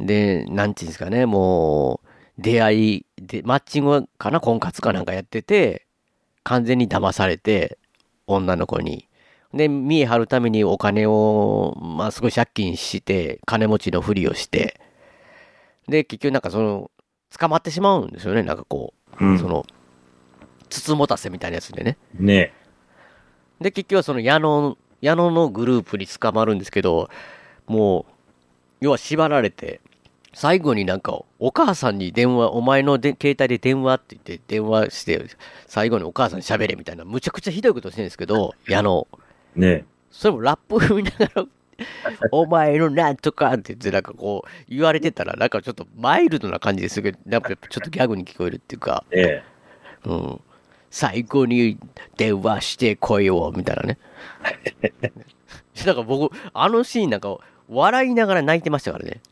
[0.00, 2.08] で、なんていうんですかね、もう、
[2.42, 5.86] 出会い、で、マッチングかな、婚活かなんかやってて、
[6.42, 7.78] 完全に騙されて、
[8.26, 9.08] 女の子に。
[9.54, 14.80] で、見え張るためにお金を、まあ、すごい借金して、金持ちのふりをして、
[15.88, 16.90] で、結局なんかその、
[17.38, 19.38] 捕まってしまうんですよね、なんかこう、うん。
[19.38, 19.64] その、
[20.68, 21.98] 筒持たせみたいなやつでね。
[22.18, 22.52] ね
[23.62, 27.08] で、結局はその矢野、矢野のグループに捕まるんですけど、
[27.66, 28.12] もう、
[28.80, 29.80] 要は縛られて、
[30.34, 35.24] 最後になんか、お母さんに電話、お前ので携帯で電話って言って電話して、
[35.66, 39.06] 最後にお母さんに喋れみたいな、むちゃくちゃひどいことしてるんですけど、矢野。
[39.54, 41.46] ねそれもラップ踏みながら、
[42.32, 49.42] お前のなんとかって言って、なんかこう、言われてたら、なんかちょっとマイルドな感じですけど、なんかちょっとギャグに聞こえるっていうか、ね
[50.04, 50.40] うん。
[50.92, 51.78] 最後に
[52.18, 53.98] 電話してこいよ、みたいなね。
[55.86, 59.22] なんか僕、あのシーンなんか、笑いながら泣いてましたからね。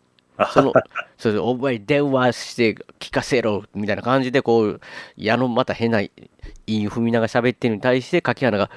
[0.55, 0.73] その、
[1.19, 4.81] そうお前電話して聞かせろ、みたいな感じで、こう、
[5.19, 6.11] 矢のまた変な、い
[6.67, 8.71] い踏みながら喋ってるのに対して、柿花が、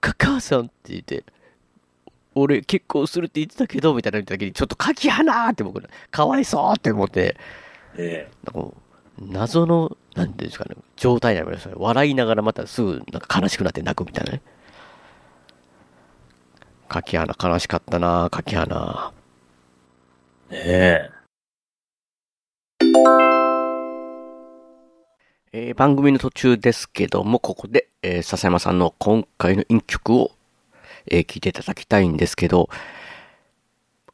[0.00, 1.24] か、母さんって言って、
[2.36, 5.82] 俺結婚するって言ってたけど、みたいな言った時に、ちょっと柿花って僕、
[6.12, 7.36] かわいそうって思って、
[7.96, 8.70] えなんか
[9.20, 11.76] 謎の、なんていうんですかね、状態になりましたね。
[11.78, 14.42] 笑いながらまたすぐなんか悲しくなって泣くみたいなね。
[16.88, 19.12] 柿花悲しかったな柿花。
[20.50, 21.08] え
[22.82, 22.88] ね
[25.52, 30.32] ええー番組の途中ですけども、ここで、えー笹山さんの今回の一曲を、
[31.06, 32.68] えー聞いていただきたいんですけど、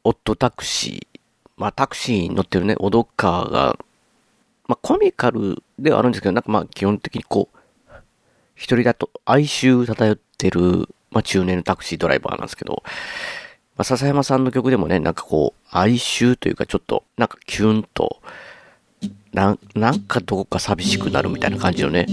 [0.03, 1.19] オットタクシー、
[1.57, 3.77] まあタクシーに乗ってるね、オドカーが、
[4.67, 7.57] まあコミカルではあるんですけど、なんかまあ基本的にこう、
[8.55, 12.83] 一人だと哀愁漂ってる、まあ中年のタクシードライバーなんですけど、
[13.77, 18.21] まあ笹山さんの曲でもね、なんかこう、哀愁というかちょっと、なんかキュンと、
[19.33, 22.07] なんなんかどこか寂しくなるみたいな感じのね、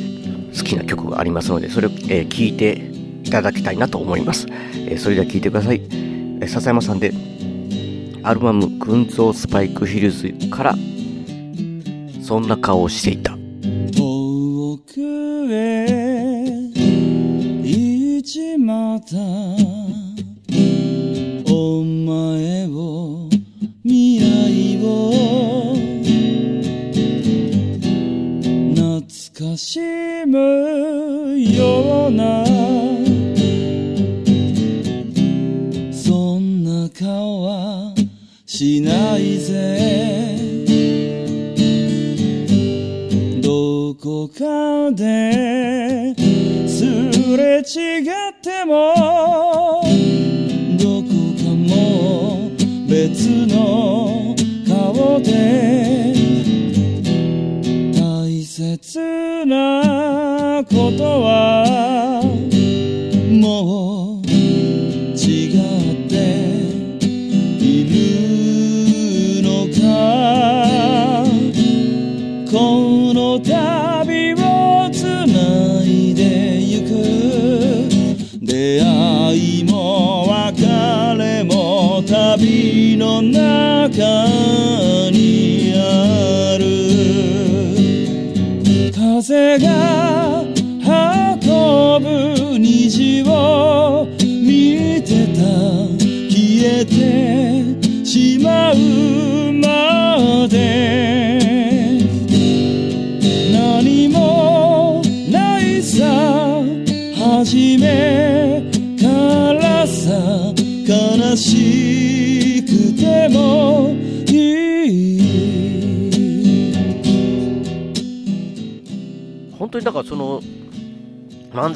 [0.56, 2.90] 好きな曲がありますので、それを、えー聞いて
[3.24, 4.46] いただきたいなと思います。
[4.50, 5.76] えーそれでは聞いてください。
[5.76, 7.12] えー笹山さんで、
[8.24, 10.74] アルバム、群像スパイクヒルズから、
[12.33, 13.41] そんな顔をしていた。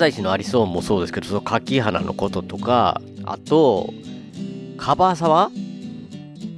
[0.07, 3.93] 漫才師のありそうもそうですけど、その柿花のこととか、あと、
[4.77, 5.51] カバーサワ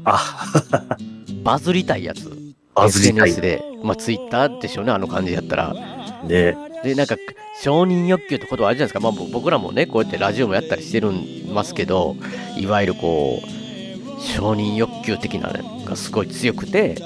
[0.04, 0.46] あ、
[1.42, 2.30] バズりたいやつ。
[2.74, 3.62] バズりたい SNS で。
[3.82, 5.72] まあ、ツイッターでしょうね、あの感じやったら。
[6.24, 7.16] ねで、なんか、
[7.62, 9.00] 承認欲求ってことはあるじゃないですか。
[9.00, 12.16] まあ、僕らもね、こうやってラジオもやったりしてるんますけど、
[12.58, 16.96] いわゆるこう、承認欲求的なのがすごい強くて、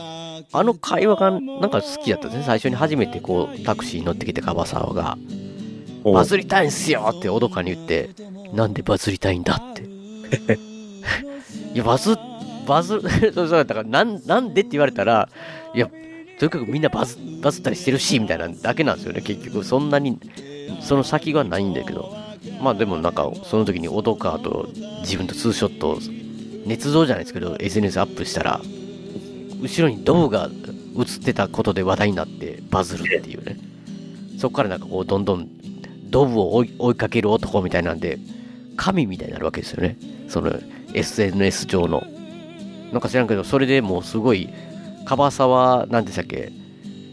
[0.55, 2.45] あの会話がなんか好きだったんですね。
[2.45, 5.17] 最初に初めてこう、タクシーに乗ってきてカバサワが、
[6.05, 8.11] バズりたいんすよって脅かに言って、
[8.53, 9.83] なんでバズりたいんだって。
[11.75, 12.17] いや、バズ、
[12.67, 13.01] バズ、
[13.35, 15.29] そうそうだから、なん、なんでって言われたら、
[15.75, 15.91] いや、
[16.39, 19.65] とにかくみんなバズ、バズったりしてるし、みたいなだけなんですよね、結局。
[19.65, 20.19] そんなに、
[20.81, 22.15] その先がないんだけど。
[22.61, 24.69] まあでもなんか、その時にオドカーと
[25.01, 25.99] 自分とツーショットを、
[26.67, 28.61] 捏造じゃないですけど、SNS アップしたら、
[29.61, 30.51] 後ろにドブが
[30.99, 33.57] 映ってたことで話題になってバズるっていうね。
[34.39, 35.49] そこからなんかこう、どんどん
[36.13, 38.19] ドブを追い追いかける男みたいなんで、
[38.77, 39.97] 神みたいになるわけですよね。
[40.29, 40.53] その
[40.95, 42.05] SNS 上の。
[42.93, 44.51] なんか知らんけど、それでもうすごい、
[45.07, 46.53] カバサワ、なんでしたっけ、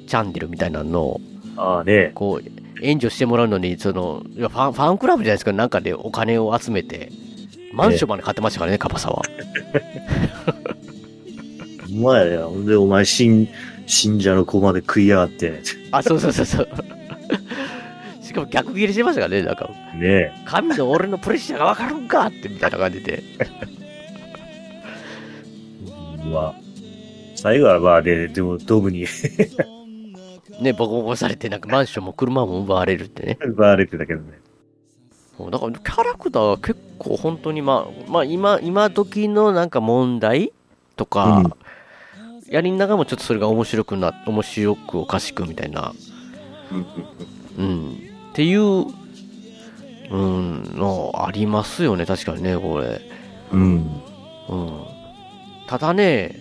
[0.06, 1.22] チャンネルみたいなのを、
[1.56, 2.12] ああね。
[2.14, 2.50] こう、
[2.82, 7.10] 援助してもらうのに、その、いやファン、ファンクラブじゃないですか、なんかでお金を集めて、
[7.74, 9.22] マンションまで買ってましたからね、カバサワ。
[11.90, 12.46] お前や。
[12.46, 13.48] ほんで、お前、信、
[13.86, 15.62] 信者の子まで食いやがって。
[15.92, 16.68] あ、そうそうそうそう。
[18.30, 23.24] しかかも逆ギレしてましたからね、なんか、ね神の俺のプレッシャーがわかるんかって、みたいな感じで。
[26.32, 26.56] まあ、
[27.36, 29.08] 最後はまあね、でもドブに。
[30.62, 33.40] ね、ボコボコされて、なんかマンションも車も奪われるってね。
[33.42, 34.40] 奪われてたけどね。
[35.50, 40.54] だからキャラクターは結構本当にまあ、まあ今、今時のなんか問題
[40.96, 41.58] とか、
[42.48, 45.94] やりながらもちょっとそれが面白くな、面白くおかしくみたいな、
[47.58, 48.09] うん、
[48.40, 48.62] っていう、
[50.12, 53.02] うん、のありますよね、確かにね、これ。
[53.52, 54.02] うん。
[54.48, 54.86] うん。
[55.68, 56.40] ただね、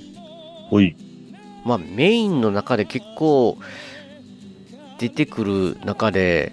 [0.70, 0.94] おい。
[1.64, 3.58] まあメインの中で結構
[5.00, 6.52] 出てくる中で、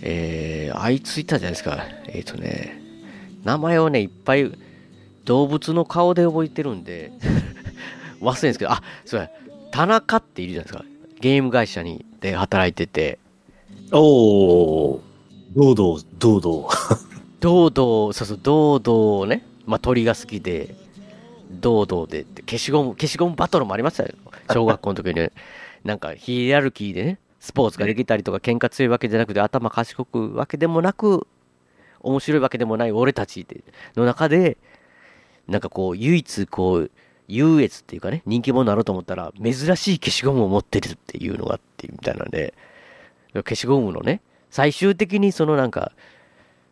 [0.00, 1.76] えー、あいついたじゃないですか。
[2.06, 2.80] えっ、とね、
[3.44, 4.50] 名前をね、いっぱい
[5.26, 7.12] 動物の顔で覚えてるんで、
[8.22, 9.28] 忘れるんですけど、あ、そうや、
[9.72, 10.84] 田中っているじゃないですか。
[11.20, 13.18] ゲーム会社にで働いてて、
[13.92, 15.00] おー。
[15.54, 16.68] 堂々、堂々。
[17.40, 20.74] 堂々、そうそう、堂々ね、まあ鳥が好きで、
[21.50, 24.14] 堂々でって、消しゴム、消しゴムバトルもありましたよ。
[24.52, 25.32] 小学校の時にね。
[25.84, 31.26] なんか、ヒエラルキーでね、スポーツができたりとか、喧嘩強いわけじゃなくて、頭賢くわけでもなく、
[32.00, 33.46] 面白いわけでもない俺たち
[33.96, 34.58] の中で、
[35.46, 36.90] なんかこう、唯一こう、
[37.28, 42.54] 優越っていうかね、人気者になろうと思ったら、珍しい消しゴムを持ってるっていうのがあって、みたいなんで、
[43.42, 44.20] 消しゴムのね、
[44.50, 45.92] 最終的にそのなんか、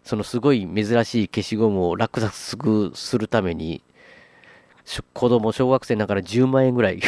[0.04, 2.56] そのすごい珍しい消しゴムを落札
[2.94, 3.82] するために、
[5.12, 7.00] 子供、小学生だから10万円ぐらい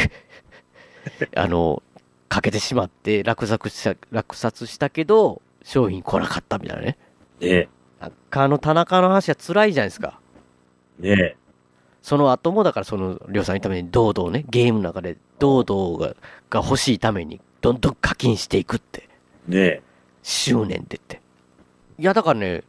[1.35, 1.83] あの、
[2.27, 6.97] かけてしまって落札した、落札したけど、商品来なかったみたいなね。
[7.39, 10.19] ねなんかあの田中の話は辛いじゃないですか。
[10.99, 11.35] ね
[12.01, 16.15] その後もだからその、りょうさんのために堂々ね、ゲームの中で堂々が
[16.49, 19.06] が欲しいために、どんどん課金していくって。
[19.47, 19.81] ね
[20.23, 21.21] 執念って言って。
[21.99, 22.63] いや、だからね、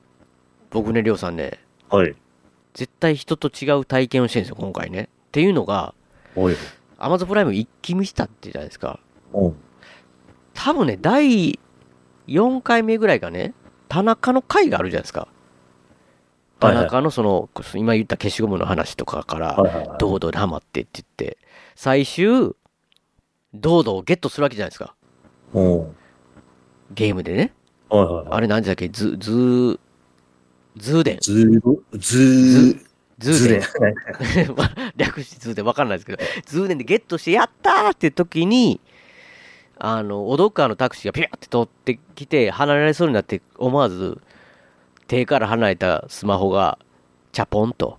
[0.70, 1.58] 僕ね、りょうさんね、
[1.90, 2.14] はい。
[2.74, 5.02] 絶対人と違う体験をしてるんですよ、今回ね。
[5.02, 5.94] っていうのが、
[6.36, 6.56] おい。
[6.98, 9.00] アマゾンプライム一気見したってじゃないですか。
[9.32, 9.52] お
[10.54, 11.58] 多分ね、第
[12.26, 13.54] 4回目ぐらいがね、
[13.88, 15.28] 田中の回があるじゃないですか。
[16.60, 19.98] 田中のその、今言った消しゴムの話とかから、はいはいはい。
[19.98, 21.38] ドードーでハマってって言って、
[21.76, 22.52] 最終、
[23.54, 24.94] ドードーをゲットするわけじゃないですか。
[25.54, 25.94] おう
[26.92, 27.52] ゲームでね。
[27.88, 28.26] はいはいはい。
[28.30, 28.88] あれ何時だっけ？
[28.88, 29.78] ズ、ズー、
[30.76, 31.18] ズーデン。
[31.20, 32.80] ずー、ずー、
[33.18, 34.54] ズーデン
[34.96, 38.80] 略してズーデンわかんないですけど、ズーデンでゲットしてやったーって時に、
[39.78, 44.18] あの、オドッカーのタクシーがピューって通ってきて、離れられそうになって、思わず、
[45.06, 46.78] 手から離れたスマホが、
[47.32, 47.98] チャポンと、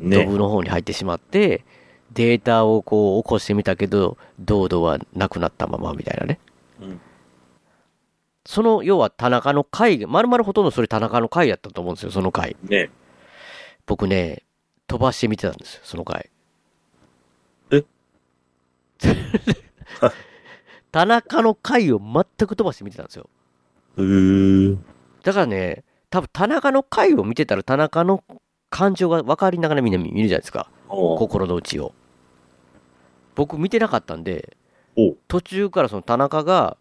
[0.00, 1.64] ドねブの方に入ってしまって、
[2.12, 6.38] データをこう起こしてみたけど、ドードはなくなったままみたいなね。
[8.44, 12.56] うんその、要は田中の回が、まるまるほとんどそれ田中の回やったと思うんですよ、その回。
[12.64, 12.90] ね
[13.86, 14.42] 僕ね、
[14.86, 16.30] 飛ばして見てたんですよ、その回。
[17.70, 17.84] え？
[20.92, 23.30] 田中の回を全く飛ばして見てたんですよ。
[23.96, 24.78] うー。
[25.22, 28.22] だからね、多分田中の回を見てたら田中の
[28.70, 30.68] 感情が分かりながらみんな見るじゃないですか。
[30.88, 31.94] 心の内を。
[33.34, 34.56] 僕見てなかったんで、
[35.28, 36.76] 途中からその田中が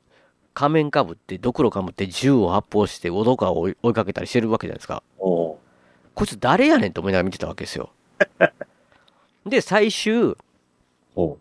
[0.53, 5.03] 仮面かぶって、ドクロかぶって銃を発砲して、オドカを追いかけたりしてるわけじゃないですか。
[5.17, 5.59] こ
[6.23, 7.91] いつ誰やねんと思いながら見てたわけですよ。
[9.45, 10.35] で、最終、
[11.15, 11.37] おう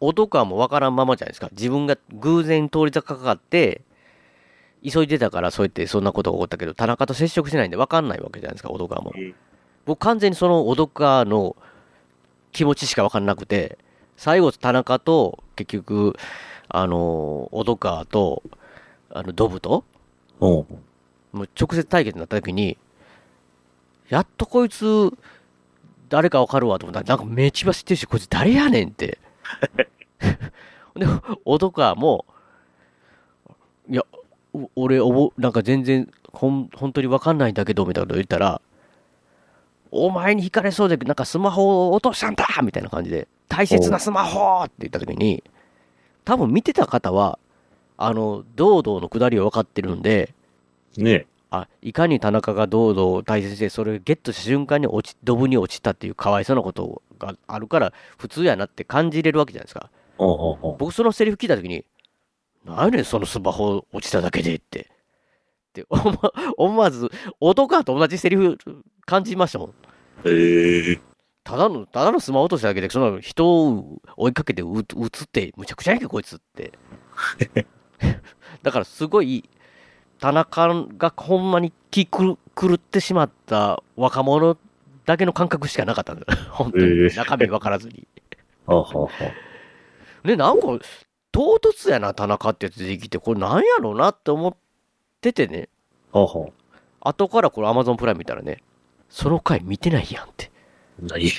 [0.00, 1.48] オドカもわからんままじゃないですか。
[1.52, 3.82] 自分が偶然通り坂かかって、
[4.84, 9.12] 急いでたからそうやってそんなことが起こったけど、田中と接触してないんでわかんないわけじゃないですか、オドカも。
[9.86, 11.56] 僕完全にそのオドカの
[12.52, 13.78] 気持ちしかわかんなくて、
[14.16, 16.16] 最後田中と結局、
[16.68, 18.42] あの、オドカと、
[19.10, 19.84] あの、ドブと、
[20.40, 20.66] おう
[21.32, 22.76] もう直接対決になった時に、
[24.08, 25.12] やっとこいつ、
[26.08, 29.18] 誰かわかるわと思ったら、なんかめちば知ってるし、こいつ誰やねんって。
[30.94, 31.06] で、
[31.44, 32.24] オドカも、
[33.88, 34.02] いや、
[34.52, 38.60] お俺、おぼ、なんか全然、ほん、本当にわかんないんだけど、みたいなこと言ったら、
[39.90, 45.42] お前に惹かれそうで、なんかスマホを落としたんだみたいな感じで、大切なスマホって言った時に、
[46.26, 47.38] 多分見てた方は、
[47.96, 50.34] あの、堂々の下りを分かってるんで、
[50.98, 59.88] ねあ、いかに田中が堂々を大切にして、それをゲットした瞬間に落ち、ドブに落ちたっていうかわいそうなことがあるから、普通やなって感じれるわけじゃないですか。
[60.18, 61.84] おうおうおう僕そのセリフ聞いたときに、
[62.64, 64.90] なんやねん、そのスマホ落ちただけでって。
[65.70, 65.86] って
[66.56, 67.08] 思わず、
[67.38, 68.58] 男かと同じセリフ
[69.04, 69.74] 感じましたもん。
[70.24, 71.00] へえ。
[71.46, 76.72] ただの、ただのスマホ落としただけで、その人を追いかけてう撃つって、むちゃくちゃやんけ、こいつって。
[78.64, 79.48] だからすごい、
[80.18, 84.58] 田中がほんまに気狂狂ってしまった若者
[85.04, 86.26] だけの感覚しかなかったんだよ。
[86.50, 87.06] 本当えに。
[87.06, 88.08] え中身分からずに。
[88.66, 89.10] はあはあは
[90.24, 90.66] で、なんか、
[91.30, 94.56] 唐突やな、田中ってやつ出てきて、これなんやろうなって思っ
[95.20, 95.68] ててね、
[96.12, 96.18] あ。
[96.18, 96.48] はあは
[97.02, 97.10] あ。
[97.10, 98.64] 後からこれ Amazon プライム見たらね、
[99.08, 100.50] その回見てないやんって。
[101.00, 101.30] 何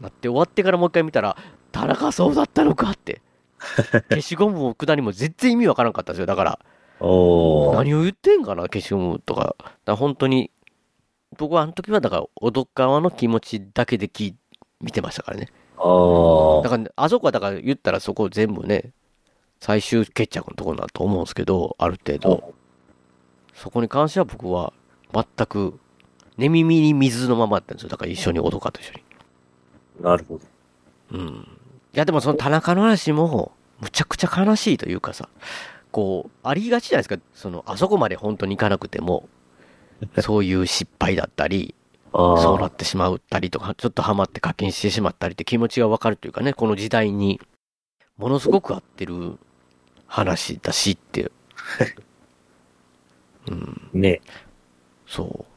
[0.00, 1.36] なって終わってからもう一回見たら、
[1.72, 3.22] 田中そうだったのかって。
[4.08, 6.26] 消しゴムも下りも全然意味わからんかったんですよ。
[6.26, 6.58] だから。
[7.00, 9.56] 何を言ってんかな、消しゴムとか。
[9.84, 10.50] だ本当に、
[11.38, 14.36] 僕はあの時はだから、小戸川の気持ちだけで聞い
[14.80, 15.48] 見てましたからね。
[15.76, 16.62] ああ。
[16.62, 18.92] だから、あそこはだから言ったらそこ全部ね、
[19.60, 22.54] 最終決着のところだと思うんですけど、ある程度。
[23.54, 24.72] そこに関しては僕は
[25.12, 25.78] 全く、
[26.40, 27.90] 寝耳に水のままだったんですよ。
[27.90, 29.02] だから一緒に小戸川と一緒に。
[30.02, 30.40] なるほど。
[31.12, 31.46] うん。
[31.92, 35.28] いやでもその田中の話も、むちゃくちゃ悲しいというかさ、
[35.92, 37.22] こう、ありがちじゃないですか。
[37.34, 39.28] その、あそこまで本当に行かなくても、
[40.20, 41.74] そういう失敗だったり。
[42.12, 47.40] そうなってしまったりとか、ちょっとハマって課金してしまったりって気持ちがわかるというかね、この時代に、
[48.16, 49.38] ものすごく合ってる
[50.08, 51.30] 話だしって。
[53.46, 54.20] うん、ね。
[55.06, 55.49] そう。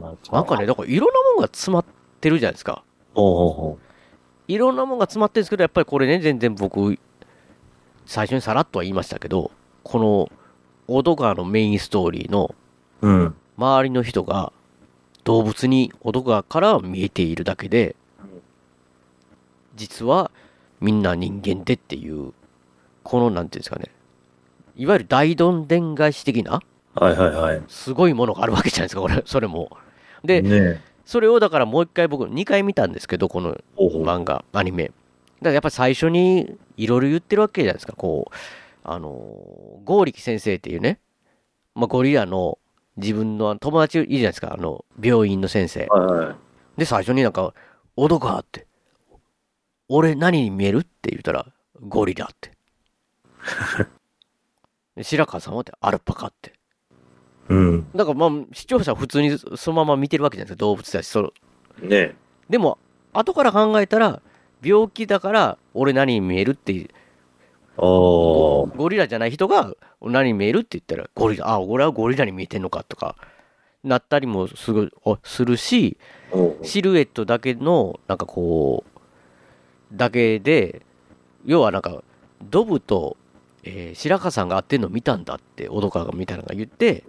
[0.00, 1.84] なんかね、だからいろんなもんが詰まっ
[2.20, 2.82] てるじゃないですか。
[4.48, 6.98] いろんなもんが詰まってるんですけど、やっぱりこれね、全然僕、
[8.06, 9.50] 最初にさらっとは言いましたけど、
[9.82, 10.30] この、
[10.88, 12.54] オド川のメインストーリーの。
[13.58, 14.52] 周りの人が
[15.24, 17.94] 動物にオド川から見えているだけで、
[19.76, 20.30] 実は
[20.80, 22.32] みんな人間でっていう、
[23.02, 23.90] この、なんていうんですかね、
[24.76, 26.62] いわゆる大どんでん返し的な、
[26.94, 27.62] はいはいはい。
[27.68, 29.76] すごいものがあるわけじゃないですか、これ、それも。
[30.24, 33.56] で、ねそれをだからもう一回僕、2回見たんですけど、この。
[33.76, 34.84] 漫画、アニメ。
[34.86, 34.94] だか
[35.42, 37.94] らやっぱり最初にいろいろ言ってるわけじゃないですか。
[37.94, 38.34] こう、
[38.84, 41.00] あのー、ゴーリキ先生っていうね、
[41.74, 42.58] まあ、ゴリラの
[42.96, 44.54] 自分の友達いるじゃないですか。
[44.54, 45.86] あの、病院の先生。
[45.86, 46.36] はいはい。
[46.78, 47.52] で、最初になんか、
[47.96, 48.66] オドカって、
[49.88, 50.78] 俺何に見える？
[50.78, 51.46] って言ったら、
[51.80, 52.52] ゴリラって。
[54.96, 55.60] で 白川さんは？
[55.60, 56.54] って、アルパカって。
[57.52, 57.86] うん。
[57.94, 60.60] だからまあ、視聴者は普通にそのまま見てるわけじゃないですか。
[60.60, 61.32] 動物だし、その
[61.82, 62.14] ね
[62.48, 62.78] でも、
[63.12, 64.22] 後から考えたら、
[64.62, 66.88] 病気だから、俺何に見えるっていう。
[67.76, 73.16] ゴリラじゃない人が、何に見えるって言ったら、ゴリラ、あ、俺はゴリラに見えてんのかとか、
[73.84, 75.96] なったりもすぐ、おするし、
[76.32, 80.82] おシルエットだけの、なんかこう、だけで、
[81.44, 82.02] 要はなんか、
[82.42, 83.16] ドブと、
[83.64, 87.04] えー白川さんが会ってんの見たんだって、小戸川がみたいなのが言って、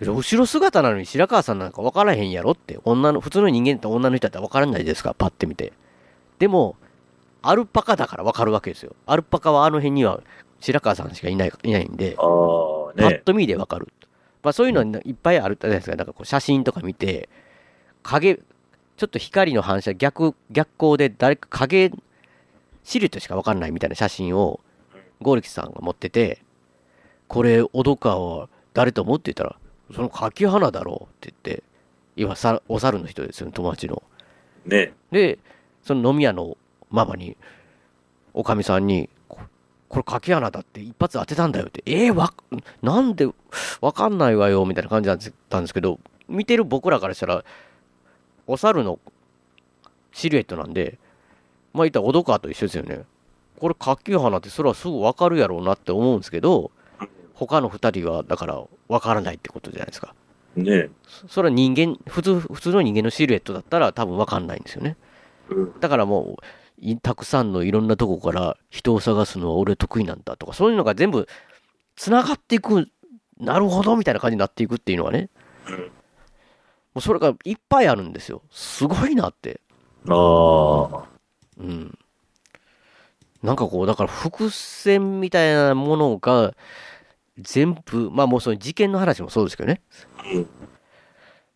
[0.00, 5.72] 後ろ姿なのに白川さんなんか分からへんやろって、女の、普通の人間って女の人だったら分からないですか、パッて見て。
[6.38, 6.76] でも、
[7.42, 8.94] アルパカだから分かるわけですよ。
[9.06, 10.20] アルパカはあの辺には
[10.60, 12.22] 白川さんしかいない、いないんで、ねパ
[13.08, 13.88] ッと見でわかる。
[14.42, 15.96] まあそういうのはいっぱいあるじゃないですか？
[15.96, 17.28] なんかこう写真とか見て、
[18.02, 21.92] 影、ちょっと光の反射、逆、逆光で誰か影、
[22.84, 24.60] シルエットしかわかんないみたいな写真を、
[25.20, 26.42] ゴーリキさんが持ってて、
[27.28, 29.56] これ、小戸川は誰と思って言ったら、
[29.94, 31.62] その柿花だろうって言って、
[32.16, 34.02] 今さ、お猿の人ですよね、友達の。
[34.64, 35.38] ねで、
[35.82, 36.56] その飲み屋の
[36.90, 37.36] ママに、
[38.34, 39.40] おかみさんに、こ
[39.88, 42.32] これ柿穴だって一発当てたんだよって、えー、わ、
[42.82, 43.28] なんで
[43.80, 45.18] わかんないわよ、みたいな感じだっ
[45.48, 47.44] たんですけど、見てる僕らからしたら、
[48.46, 48.98] お猿の
[50.12, 50.98] シルエットなんで、
[51.72, 53.04] まあ言ったら小戸川と一緒ですよね。
[53.60, 56.70] これ柿花ってそれはすぐわかるやろうなって思うんですけど、
[57.36, 60.14] 他の二人はだからわからないってことじゃないですか。
[60.56, 64.96] ねそそれは人間、普通、普通の人間のシルエットだったら多分わかんないんですよね。
[65.50, 66.42] うんだからもう、
[66.78, 71.28] いたくさんのいろんなとこから人を探すのは俺得意なんだとか、そういうのが全部
[71.94, 72.88] 繋がっていく、
[73.38, 75.28] なるほどみたいな感じになっていくっていうのはね、
[75.68, 75.90] うん
[76.96, 78.40] もうそれがいっぱいあるんですよ。
[78.50, 79.60] すごいなって。
[80.08, 81.04] あー。
[81.58, 81.98] うん。
[83.42, 86.54] なんかこう、だから伏線みたいなものが
[87.38, 89.82] 全部、まあもうその事件の話もそうですけどね
[90.32, 90.46] うん。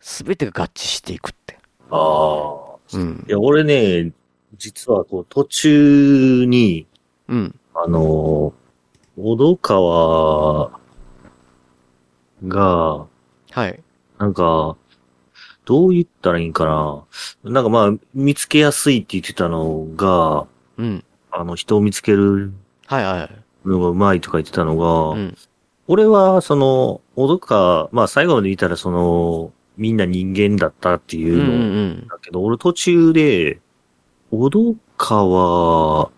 [0.01, 1.59] すべてが合致していくって。
[1.91, 2.70] あー。
[2.93, 3.31] うんい。
[3.31, 4.12] や、俺ね、
[4.57, 6.87] 実はこう途中に、
[7.28, 7.61] うん。
[7.74, 10.81] あのー、小戸川
[12.47, 13.07] が、
[13.51, 13.83] はい。
[14.18, 14.76] なんか、
[15.64, 17.05] どう言ったらいいんかな。
[17.45, 20.47] なんかまあ、見つけやすいって言ってたのが、
[20.78, 21.05] うん。
[21.31, 22.53] あの、人を見つける
[22.87, 23.31] はいは
[23.64, 23.68] い。
[23.68, 25.37] のがうまいとか言ってたのが、うん。
[25.93, 31.55] 俺は、その、小戸川、まあ最後まで言ったらその、みんな人間だったっていうんううの
[32.05, 33.61] んだけど、俺途中で、
[34.30, 36.12] 小戸川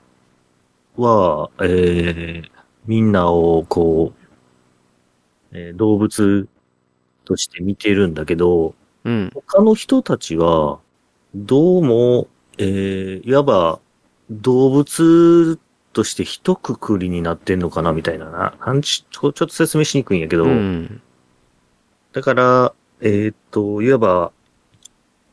[0.98, 2.50] は、えー、
[2.84, 6.46] みんなをこう、えー動物
[7.24, 9.30] として見てるんだけど、うん。
[9.32, 10.80] 他の人たちは、
[11.34, 13.80] どうも、えー、いわば、
[14.30, 15.58] 動物
[15.92, 18.54] として一括りになってんのかな、みたいなな。
[18.64, 21.00] なんちちょっと説明しにくいんやけど、うん。
[22.12, 24.32] だから、えーっと、いわば、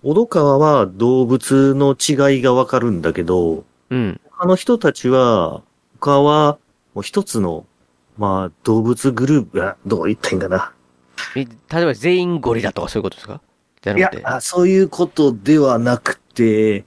[0.03, 4.21] 小戸川は動物の違いがわかるんだけど、うん。
[4.31, 5.61] 他の人たちは、
[5.99, 6.57] 他は、
[6.93, 7.65] もう一つの、
[8.17, 10.73] まあ、動物グループ、あどう言ったいんかな。
[11.35, 13.41] 例えば全員ゴリラとかそういうことですか
[13.81, 16.85] じゃいなくて。、あそういうことではなくて、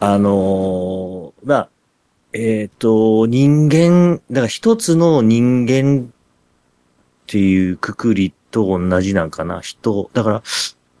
[0.00, 1.68] あのーまあ、
[2.34, 10.10] えっ、と、人間、だから一つの人間っていうくくりと同じなんかな、人。
[10.14, 10.42] だか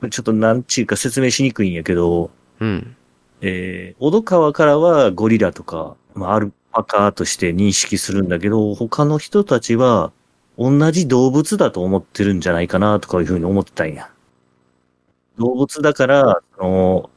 [0.02, 2.30] ら、ちょっとなんちゅうか説明しにくいんやけど、
[2.60, 2.96] うん。
[3.40, 10.12] えー、小戸川からはゴリラとか、まあ、アルパカとして認識するんだけど、他の人たちは
[10.58, 14.10] 同じ動物だと思ってるんじゃないかなとかいうふうに思ってたんや。
[15.38, 17.10] 動物だから、その、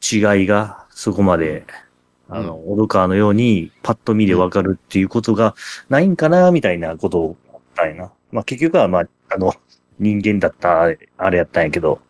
[0.00, 1.66] 違いがそこまで、
[2.30, 5.54] あの、小戸川のようにパッと見でわかるっていうことが
[5.88, 8.12] ないんかなみたいなことを思ったんやな。
[8.32, 9.52] まあ結局はまあ、あの、
[9.98, 12.00] 人間だった、あれやったんやけど、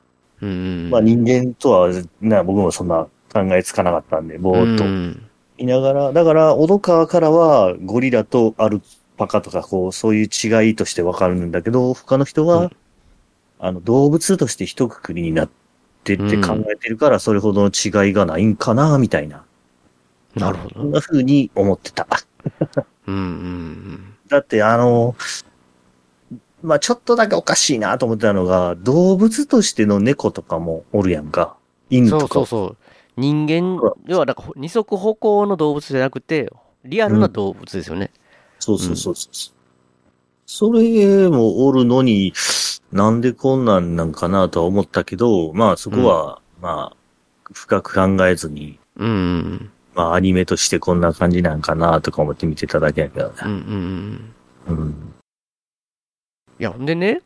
[0.41, 0.91] うんうん。
[0.91, 1.91] まあ人間とは、
[2.21, 5.27] な、僕もそんな考えつかなかったんで、ぼーっとうん
[5.59, 8.81] いながら、だから、小戸川からはゴリラとアル
[9.19, 12.71] パカとか、こう、そういう違いとしてわかるんだけど、他の人は、うん
[13.59, 15.51] あの、動物として一括りになっ
[16.03, 19.45] てって考えてるから、それほどの違いがないんかな、みたいな。
[20.35, 20.81] なるほど。
[20.81, 22.07] そんな風に思ってた。
[23.07, 25.17] うんうんだって、あの、
[26.63, 31.57] まあちょっとだけおかしいなと思ってたのが、動物としての猫とかもおるやんか。
[31.91, 32.09] うん。
[32.09, 32.35] そう犬とか。
[32.35, 32.77] そうそう。
[33.17, 36.51] 人間、要はなんか二足歩行の動物じゃなくて、
[36.85, 38.11] リアルな動物ですよね。
[38.61, 39.61] そうそうそうそう。
[40.47, 42.33] それもおるのに、
[42.93, 46.97] なんでこんなんなんかなとは思ったけど、まあそこは、まあ、
[47.53, 49.71] 深く考えずに、うんうん
[50.01, 53.51] まあアニメとしてこんな感じなんかなとか思って見てただけやけどうん。
[53.51, 53.65] うんね。
[54.69, 54.85] うんうん。
[54.85, 55.15] うん。
[56.59, 57.21] いや、ほんでね、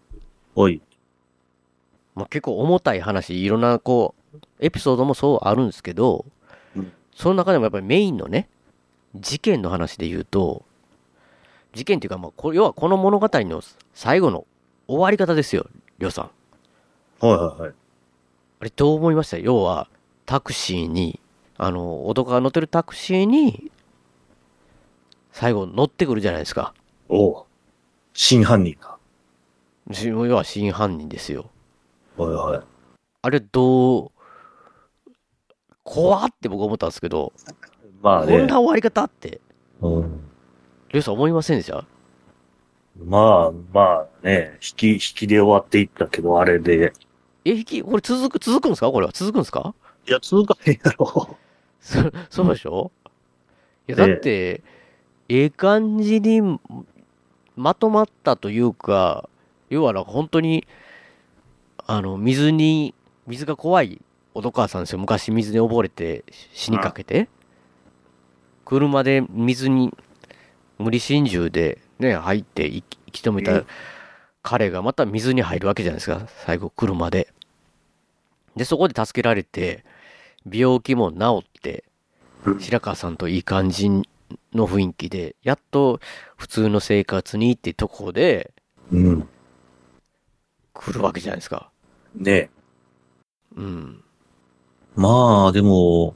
[0.56, 0.82] おい。
[2.14, 6.24] まあ、結構重たい話、いろんなこう、エピソードもそうあるんですけど、
[6.76, 8.48] うんその中でもやっぱりメインのね、
[9.14, 10.64] 事件の話で言うと、
[11.72, 13.62] 事件っていうか、まあ、こ要はこの物語の
[13.92, 14.46] 最後の
[14.88, 15.68] 終わり方ですよ、
[16.00, 16.30] りょうさん。
[17.24, 17.72] はいはいはい。
[18.60, 19.38] あれどう思いました？
[19.38, 19.88] 要は、
[20.26, 21.20] タクシーに、
[21.56, 23.70] あの、男が乗ってるタクシーに、
[25.32, 26.74] 最後乗ってくるじゃないですか。
[27.08, 27.44] おう
[28.12, 28.98] 真犯人か。
[29.92, 31.50] し要は真犯人ですよ。
[32.16, 32.62] はいはい。
[33.22, 34.10] あれどう、
[35.82, 37.32] 怖って僕思ったんですけど、
[38.00, 38.60] まあねこんな。
[38.60, 39.40] 終わり方って、
[39.80, 40.20] うん
[40.92, 41.84] りょうさん思いませんでした？
[42.96, 46.92] まあまあね、引き、引きで終わっていったけど、あれで。
[47.44, 48.90] え、引き、これ続く、続くんですか？
[48.92, 49.74] これは続くんですか？
[50.06, 51.36] いや、続かへんやろ。
[51.84, 52.90] そそうでしょ？
[53.86, 54.62] いや、だって、
[55.28, 56.58] ええ感じに
[57.56, 59.28] まとまったというか、
[59.68, 60.66] 要はなんか本当に、
[61.86, 62.94] あの、水に、
[63.26, 64.00] 水が怖い
[64.32, 64.98] お父母さんですよ。
[64.98, 67.28] 昔水に溺れて死にかけて。
[68.64, 69.94] 車で水に
[70.78, 72.82] 無理心中でね、入って生
[73.12, 73.66] き止めたうん
[74.42, 76.26] 彼がまた水に入るわけじゃないですか。
[76.44, 77.28] 最後、車で。
[78.56, 79.84] で、そこで助けられて、
[80.50, 81.84] 病気も治って、
[82.44, 84.04] うん白川さんといい感じの
[84.68, 86.00] 雰囲気で、やっと
[86.36, 88.52] 普通の生活にってとこで
[88.92, 89.28] うん。
[90.74, 91.70] 来るわけじゃないですか。
[92.14, 92.50] ね
[93.56, 94.02] うん。
[94.96, 96.14] まあ、でも、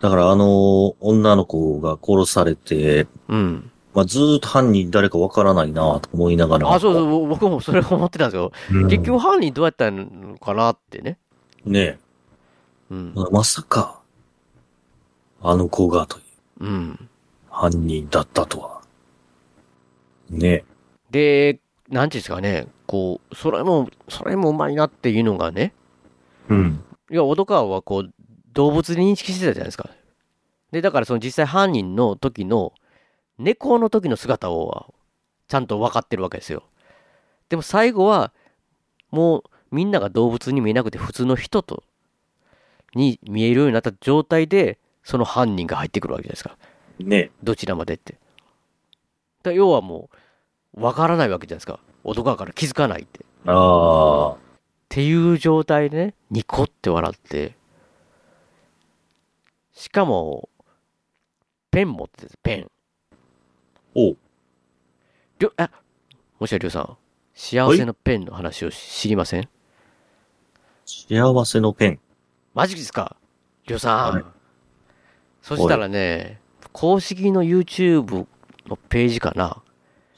[0.00, 3.70] だからあの、女の子が殺されて、うん。
[3.94, 6.72] まあずーっと犯人誰かわからないなと思いながら。
[6.72, 8.52] あ、そうそう、僕もそれ思ってたんですよ。
[8.72, 11.18] うん結局犯人どうやったのかなってね。
[11.64, 11.98] ね
[12.90, 13.14] うん。
[13.30, 14.00] まさか、
[15.42, 16.24] あの子がという
[16.60, 17.08] うん。
[17.50, 18.82] 犯人だったとは。
[20.30, 20.64] ね
[21.10, 25.72] で、なんていうんですかね、こう、それも、それもうまいなっていうのがね、
[26.48, 26.84] うん。
[27.10, 28.12] いや、小戸川はこう、
[28.52, 29.90] 動物に認識してたじゃないですか。
[30.72, 32.72] で、だからその実際犯人の時の、
[33.38, 34.94] 猫の時の姿を、
[35.48, 36.64] ちゃんと分かってるわけですよ。
[37.48, 38.32] でも最後は、
[39.10, 41.84] もう、みんなが動物に見えなくて普通の人と、
[42.94, 46.56] に見えるようになった状態で、その犯人が入ってくるわけじゃないですか。
[46.98, 48.18] ねどちらまでって。
[49.42, 50.10] だ要はも
[50.74, 51.80] う、分からないわけじゃないですか。
[52.02, 53.20] 小戸川から気づかないって。
[53.20, 54.36] っああ。
[54.88, 57.56] ていう状態でね、ニコって笑って、
[59.72, 60.48] しかも、
[61.70, 62.70] ペン持ってて、ペン。
[63.96, 64.16] おう
[65.40, 65.70] りょ、あ、
[66.38, 66.96] もしやりょうさん、
[67.34, 69.48] 幸せのペンの話を知りません？
[70.86, 72.00] 幸せのペン。
[72.54, 73.16] マジですか？
[73.66, 74.14] りょうさん。
[74.14, 74.24] はい
[75.42, 76.40] そしたらね、
[76.72, 78.26] 公式の YouTube
[78.66, 79.60] のページかな？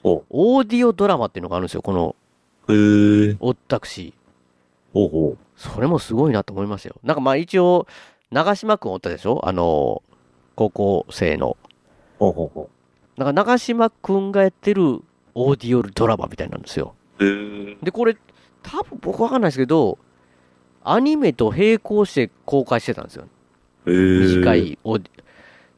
[0.05, 2.15] ほオーディオドラマっていうのがあるんですよ、この
[2.69, 2.73] う。
[2.73, 3.37] へえ。
[3.41, 4.95] オッタクシー。
[4.95, 6.95] ほうほそれもすごいなと思いますよ。
[7.03, 7.89] なんかまあ一応、
[8.31, 9.41] 長島くんおったでしょ？
[9.49, 10.03] あの、
[10.55, 11.57] 高校生の。
[11.63, 11.67] う。
[12.21, 12.71] ほうほうほ
[13.17, 15.01] なんか長島くんがやってる
[15.35, 16.95] オーディオドラマみたいなんですよ。
[17.19, 17.25] う。
[17.25, 17.77] へえ。
[17.83, 18.17] で、これ、
[18.63, 19.99] 多分僕わかんないですけど、
[20.91, 23.25] アニメと並行して公開してたんですよ。
[23.87, 24.37] へえ。
[24.39, 24.55] 短。
[24.55, 25.23] いオーディ。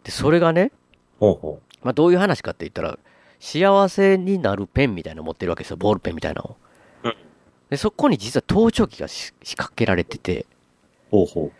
[0.04, 0.72] で、それがね、
[1.18, 2.98] ほうほまあどういう話かって言ったら、
[3.40, 5.76] 幸せになるペンみたいなの持ってるわけですよ。
[5.76, 6.56] ボールペンみたいなのを。
[7.04, 7.14] うん
[7.70, 10.46] で、そこに実は盗聴器がし仕掛けられてて、
[11.12, 11.16] う。
[11.16, 11.52] ほうほう。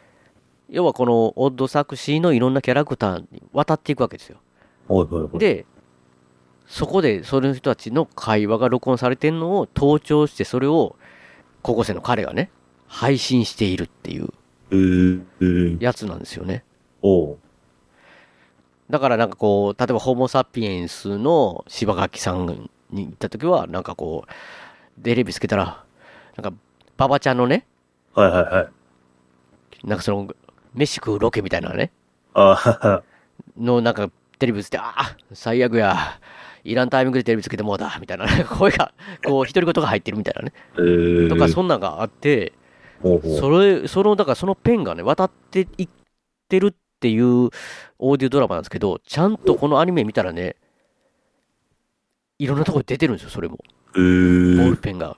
[0.71, 4.39] 要はこのオッドサクシーのいろんなキャラクターに渡っていくわけですよ。
[4.87, 5.39] ほいほいほい。
[5.41, 5.67] で、
[6.67, 10.97] そこでその人たちの会話が録音されてるのを盗聴して、それを
[11.63, 12.51] 高校生の彼がね、
[12.89, 14.29] 配信しているっていう。
[15.81, 16.65] やつなんですよね。
[18.91, 25.85] だからなんかこう、例えばホモ・サピエンスの柴垣さんに行った時は、なんかこう、テレビつけたら、
[26.37, 26.59] なんか、
[26.99, 27.67] 馬場ちゃんのね、
[28.15, 29.87] はいはいはい。
[29.87, 30.29] なんかその、
[30.75, 31.93] 飯食うロケみたいなね、
[32.35, 33.03] あ。
[33.59, 36.21] のなんかテレビつけて、ああ、最悪や、
[36.65, 38.93] いらんタイミングでテレビつけてもうだ、みたいな、ね、 声が、
[39.25, 40.53] こう、独り言が入ってるみたいなね。
[40.79, 41.29] へえ。
[41.29, 42.53] とか、そんなんがあって。
[43.03, 45.89] それ、その、だからそのペンがね、渡っていっ
[46.49, 47.51] てるっていう
[47.99, 50.57] オーディオドラマなんですけど、ちゃんとこのアニメ見たらね、
[52.39, 53.59] いろんなところに出てるんですよ、それも。
[53.95, 54.77] へボーえル。
[54.77, 55.17] ペンが。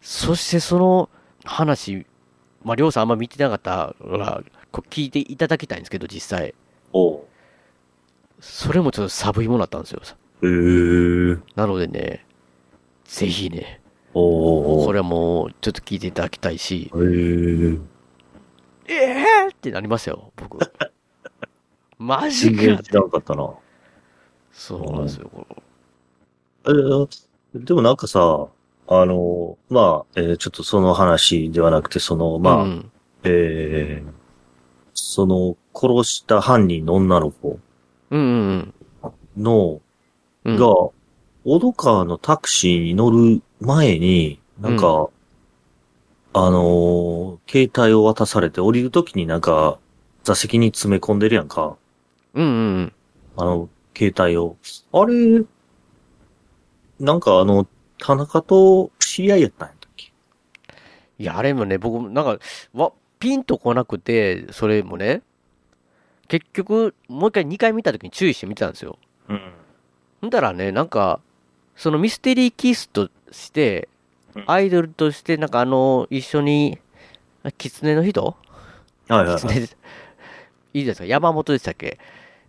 [0.00, 1.10] そしてその
[1.44, 2.06] 話、
[2.64, 6.54] まあ、りょうさんあんま見てなかったら、こう聞いていただきたいんですけど、実際。
[8.40, 10.00] それもちょっと寒いものだったんですよ。
[10.42, 11.36] へえ。
[11.54, 12.24] なのでね、
[13.04, 13.79] ぜひね、
[14.14, 14.86] おう。
[14.86, 17.78] これはもうちょっと聞いていただきたいし、へえ。
[18.88, 20.58] ええー、ってなりますよ、僕。
[21.98, 23.50] マジか全然知らんかったな。
[24.52, 25.30] そうなんですよ。
[25.32, 25.46] こ
[26.66, 27.08] えー
[27.54, 28.46] でもなんかさ、
[28.86, 32.92] あの、まあ、えーちょっとその話ではなくて、その、のまあ、うん
[33.24, 34.10] えー
[34.94, 37.58] その、殺した犯人の女の子
[38.10, 38.74] うんうん
[39.36, 39.80] の、
[40.44, 40.56] うん。
[40.56, 40.66] が、
[41.44, 45.08] 小戸川のタクシーに乗る前に、なんか、
[46.32, 49.78] あのー携帯を渡されて降りるときになんか、
[50.22, 51.76] 座席に詰め込んでるやんか。
[52.34, 52.92] うんうんうん。
[53.36, 54.56] あの、携帯を。
[54.92, 55.42] あれ、
[57.00, 57.66] なんかあの、
[57.98, 60.12] 田中と知り合いやったんやったっけ？
[61.18, 62.38] いや、あれもね、僕もなんか、
[62.72, 65.22] わ、ピンとこなくて、それもね、
[66.28, 68.98] 結局、もう一回、二回見た時に注意して見てたんですよ。
[69.28, 70.28] うん。
[70.28, 71.20] んだらね、なんか、
[71.74, 73.88] そのミステリーキスとして
[74.34, 76.78] うん、アイドルとして、なんかあの、一緒に、
[77.42, 78.36] あ狐の人？
[79.08, 79.68] はいはいはい。
[80.72, 81.98] いいですか山本でしたっけ？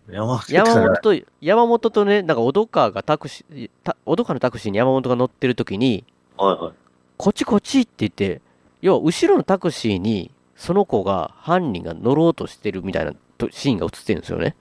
[0.08, 6.04] 山本山本と、山本とね、なんか、小戸川がタクシー、た小戸川のタクシーに山本が乗ってる時に、
[6.36, 6.72] はいはい。
[7.16, 8.40] こっちこっちって言って、
[8.80, 14.54] 要は後ろのタクシーに、その子が、犯人が乗ろうとしてるみたいなとシーンが映ってるんですよね。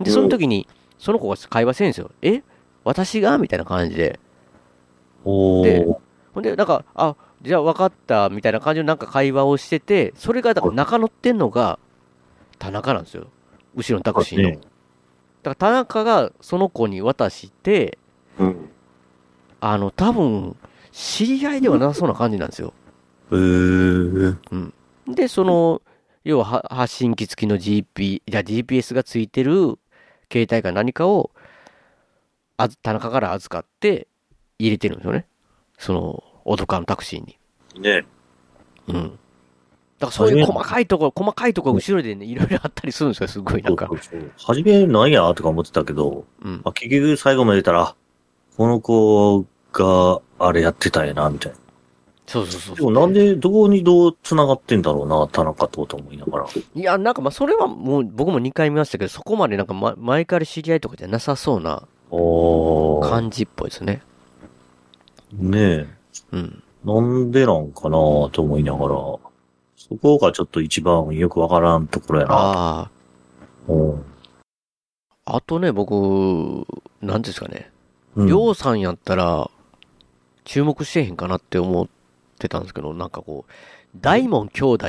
[0.00, 0.66] で、その時に、
[0.98, 2.10] その子が会話してるんですよ。
[2.22, 2.42] え？
[2.84, 3.36] 私が？
[3.36, 4.18] みたいな感じで。
[5.64, 5.86] で。
[6.34, 11.78] ほんで、なんか、あ、じゃあ分かった、みたいな感じのなんか会話をしてて、それが、だから中乗ってんのが、
[12.58, 13.28] 田中なんですよ。
[13.74, 14.50] 後ろのタクシーの。
[14.50, 14.58] ね
[15.42, 17.98] だから田中がその子に渡して、
[18.38, 18.70] うん。
[19.60, 20.56] あの、多分、
[20.92, 22.72] 知り合いではなさそうな感じなんですよ。
[23.30, 24.72] へー。
[25.06, 25.82] で、その、
[26.24, 29.78] 要はは発信機付きの GP、じゃ GPS がついてる
[30.30, 31.30] 携帯か何かを、
[32.56, 34.07] あず田中から預かって
[34.58, 35.26] 入れてるんですよね。
[35.78, 37.38] その、オドカーのタクシーに。
[37.80, 38.04] ね。
[38.88, 39.18] うん。
[39.98, 43.88] だからそういう細かいところ、細かいところ後ろでね、いろいろあったりするんですよ、すごいなんか
[44.36, 46.60] 初めなんやとか思ってたけど、うん。
[46.64, 47.96] まあ、結局最後まで出たら、あ
[48.56, 51.58] この子があれやってたんやな、みたいな。
[52.26, 56.46] そうそうそうでもなんで、どこにどう繋がってんだろうな、田中とと思いながら。
[56.74, 61.88] いや、なんかまあ、それはもう、僕も2回見ましたけど、そこまでなんか、ま、前から知り合いとかじゃなさそうな。
[62.10, 64.02] 感じっぽいですね。
[65.32, 65.86] ねえ。
[66.32, 66.62] うん。
[66.84, 68.94] なんでなんかなと思いながら。
[69.76, 72.34] そこがちょっと一番よくわからんところやな。
[72.34, 72.90] ああ。
[73.68, 74.04] うん
[75.30, 76.66] あとね、僕、
[77.02, 77.70] なんですかね。
[78.16, 79.50] うんりょうさんやったら、
[80.44, 81.86] 注目してへんかなって思っ
[82.38, 83.52] てたんですけど、なんかこう、
[84.00, 84.88] 大門兄弟、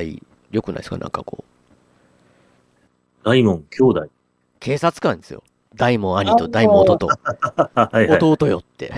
[0.51, 0.97] よくないですか？
[0.97, 4.07] なんかこう、大門兄弟。
[4.61, 5.43] 警察官ですよ。
[5.79, 8.19] 大門兄と大門弟と、はいはい。
[8.19, 8.93] 弟よって。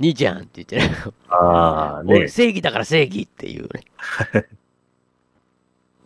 [0.00, 0.94] 兄ちゃんって言ってね。
[1.28, 2.28] ああ、俺ね。
[2.28, 3.84] 正義だから正義っていうね。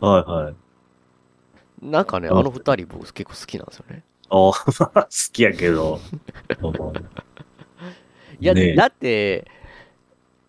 [0.01, 0.55] はいはい。
[1.81, 4.03] なんかね、あうんの二人僕結構好きなんですよね。
[4.31, 6.01] ああ、好きやけど。
[8.41, 9.47] いや、ねえだって、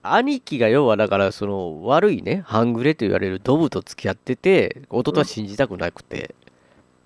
[0.02, 6.34] 兄貴が要はだから、その悪いね、半グレと言われるドブと付き合ってて、弟は信じたくなくて、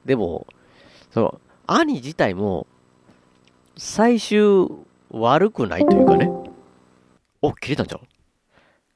[0.06, 0.48] でも、
[1.12, 2.68] その、兄自体も、
[3.78, 4.70] 最終
[5.10, 6.30] 悪くないというかね。
[7.42, 8.02] お、切れたんじゃん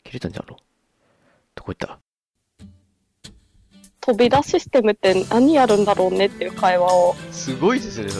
[0.03, 0.57] 切れたんじゃんの？
[1.55, 1.99] どこ行った？
[4.01, 7.15] 飛び出システムって何やるんだろうねっていう会話を。
[7.31, 8.19] すごいですね、そ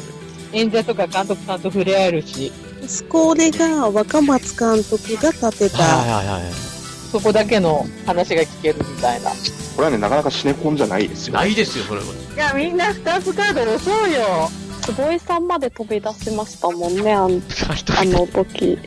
[0.54, 0.60] れ。
[0.60, 2.52] 演者とか監督さんと触れ合えるし、
[2.88, 6.69] スコーレが若松監督が立てた、はいはいはいはい。
[7.12, 9.32] そこだけの話が聞けるみたいな。
[9.32, 9.36] こ
[9.80, 11.34] れはね、なかなかシネコンじゃないですよ。
[11.34, 12.06] ないですよ、それは。
[12.06, 14.50] いや、みんなスタッフカード押そうよ。
[14.82, 18.78] 坪井さんまで飛び出しましたもんね、あんあの時。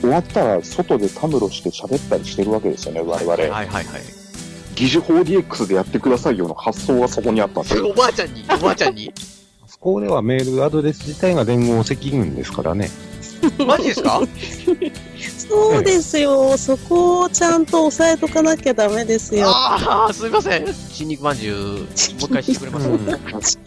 [0.00, 3.30] 終わったら外でたむろして喋ったりしてるわけですよね、我々。
[3.32, 3.86] はいはいはい。
[4.76, 7.88] 疑似 4DX でやってくださいよの発想がそこにあったんですよ。
[7.88, 9.12] おばあちゃんに、おばあちゃんに。
[9.66, 12.90] そこではメールアドレス自体が連合赤軍ですからね。
[13.66, 14.20] マジですか？
[15.48, 19.48] そうですよ、そこをちゃんと押さえとかなきゃダメですよ。
[19.48, 20.74] ああ、すみません。
[20.74, 22.80] 新肉まんじゅう、もう一回してくれま
[23.40, 23.58] す、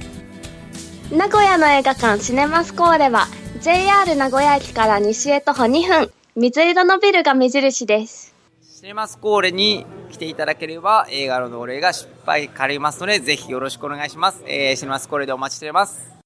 [1.11, 3.27] 名古屋の映画館シネマスコーレは
[3.61, 14.43] JR 名古屋駅から西へ徒歩2分水色のビルが目印ですシネマスコーレに来ていただければ映画のお礼が失敗借りますのでぜひよろしくお願いします。
[14.45, 16.18] えー、シネマスコーレでお待ちしております。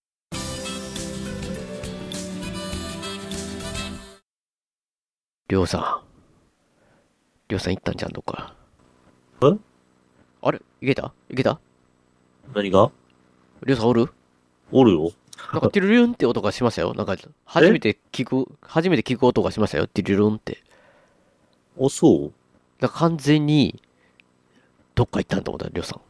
[5.53, 6.01] りょうさん。
[7.47, 8.55] りょうさん行ったんじゃん、どっか。
[9.43, 9.55] え？
[10.41, 10.59] あれ？
[10.81, 11.13] いけた？
[11.29, 11.59] いけた？
[12.55, 12.89] 何が？
[13.63, 14.11] りょうさんおる？
[14.71, 15.11] おるよ。
[15.51, 16.95] なんか、ティルルンって音がしましたよ。
[16.95, 19.85] なんか、初めて聞く、初めて聞く音がしましたよ。
[19.85, 20.63] ティルルンって。
[21.79, 22.33] あ、そう？
[22.79, 23.79] だ完全に、
[24.95, 26.01] どっか行ったんと思った、りょうさん。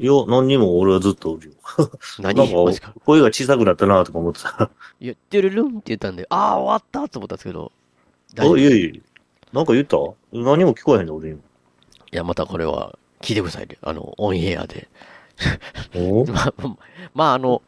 [0.00, 1.54] いや、何にも俺はずっとおるよ。
[2.22, 2.36] 何？
[2.36, 4.70] なんかか、声が小さくなったなとか思ってた。
[5.00, 7.72] いや、ティルルンって言ったんで、ああ、終わったと思ったんですけど。
[8.38, 9.00] あ、いやいや
[9.52, 9.96] なんか言った？
[10.32, 11.38] 何も聞こえへんで、俺今。
[11.38, 11.42] い
[12.16, 13.76] や、またこれは、聞いてくださいね。
[13.82, 14.88] あの、オンエアで。
[15.94, 16.24] お？
[16.30, 16.54] まあ、
[17.14, 17.62] まあ、あの、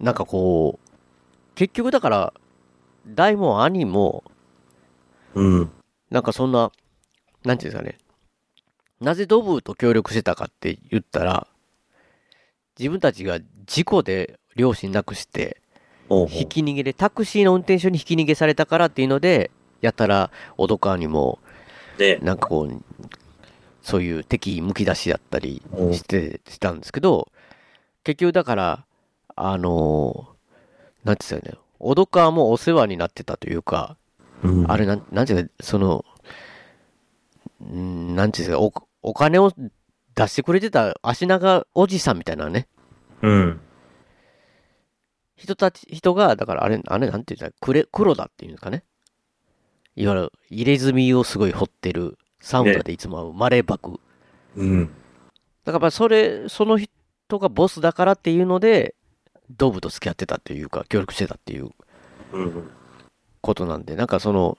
[0.00, 2.32] なんかこう、結局だから、
[3.06, 4.24] 大も兄も、
[5.34, 5.70] うん。
[6.10, 6.72] なんかそんな、
[7.44, 7.98] なんていうんですかね。
[9.00, 11.46] なぜドブと協力してたかって言ったら、
[12.78, 15.60] 自分たちが事故で両親亡くして、
[16.28, 19.50] ひき逃げで、タクシーの運転手にひき逃げされたからっていうので、
[19.80, 21.38] やたら、小戸川にも、
[21.98, 22.82] で、なんかこう、
[23.82, 25.94] そういう敵むき出しだったりうん。
[25.94, 27.30] して、したんですけど、
[28.04, 28.84] 結局だから、
[29.36, 30.40] あのー
[31.04, 33.96] なんて言うんですかね、小戸川もお世話になってたというか、
[34.42, 34.70] うん。
[34.70, 36.04] あれなん、なんていうか、その、
[37.64, 39.52] んなんていうんですか、お、お金を
[40.14, 42.68] 出してくれてた足長おじさんみたいなね、
[43.22, 43.60] うん。
[45.40, 48.84] 人たち、人が、だからあれ、あれなんていうんですか、くれ、黒だっていうんですかね。
[49.96, 53.98] いわゆる、入れ墨をすごい掘ってる、サウナでいつも会うマレーバク。
[54.56, 54.90] うん。
[55.64, 58.94] だからそれ、その人がボスだからっていうので、
[59.56, 61.70] ドブと付き合ってたっていうか、協力してたっていう
[62.32, 62.70] うん。
[63.40, 64.58] ことなんで、なんかその、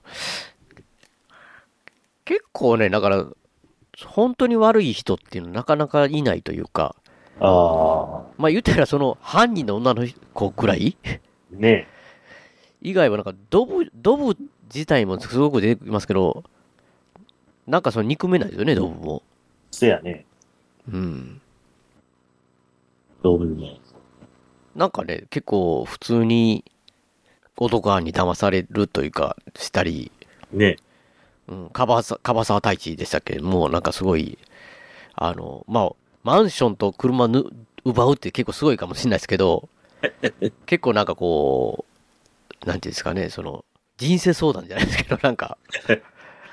[2.26, 3.28] 結構ね、だから、
[4.06, 6.96] 本当に悪い人っていうのはなかなかいないというか、
[7.42, 8.32] ああ。
[8.38, 10.96] まあ言ったらその犯人の女の子くらい？
[11.52, 11.88] ね
[12.82, 14.38] 以外はなんかドブ、ドブ
[14.74, 16.44] 自体もすごく出てきますけど、
[17.68, 19.24] なんかその憎めないですよね、ドブも。
[19.72, 20.26] せやね。
[20.92, 21.42] うん。
[23.22, 23.80] 動物ね。
[24.76, 26.64] なんかね、結構普通に
[27.58, 30.12] 男に騙されるというか、したり、
[30.52, 30.78] ね。
[31.48, 33.40] うん、カバサ、カバサワ太一でしたっけ？
[33.40, 34.40] もうなんかすごい、
[35.14, 35.92] あの、まあ、
[36.24, 37.46] マンションと車ぬ
[37.84, 39.70] 奪うって結構すごいかもしれないですけど、
[40.66, 41.86] 結構なんかこ
[42.64, 43.66] う、なんていうんですかね、その、
[43.98, 45.58] 人生相談じゃないですけど、 なんか、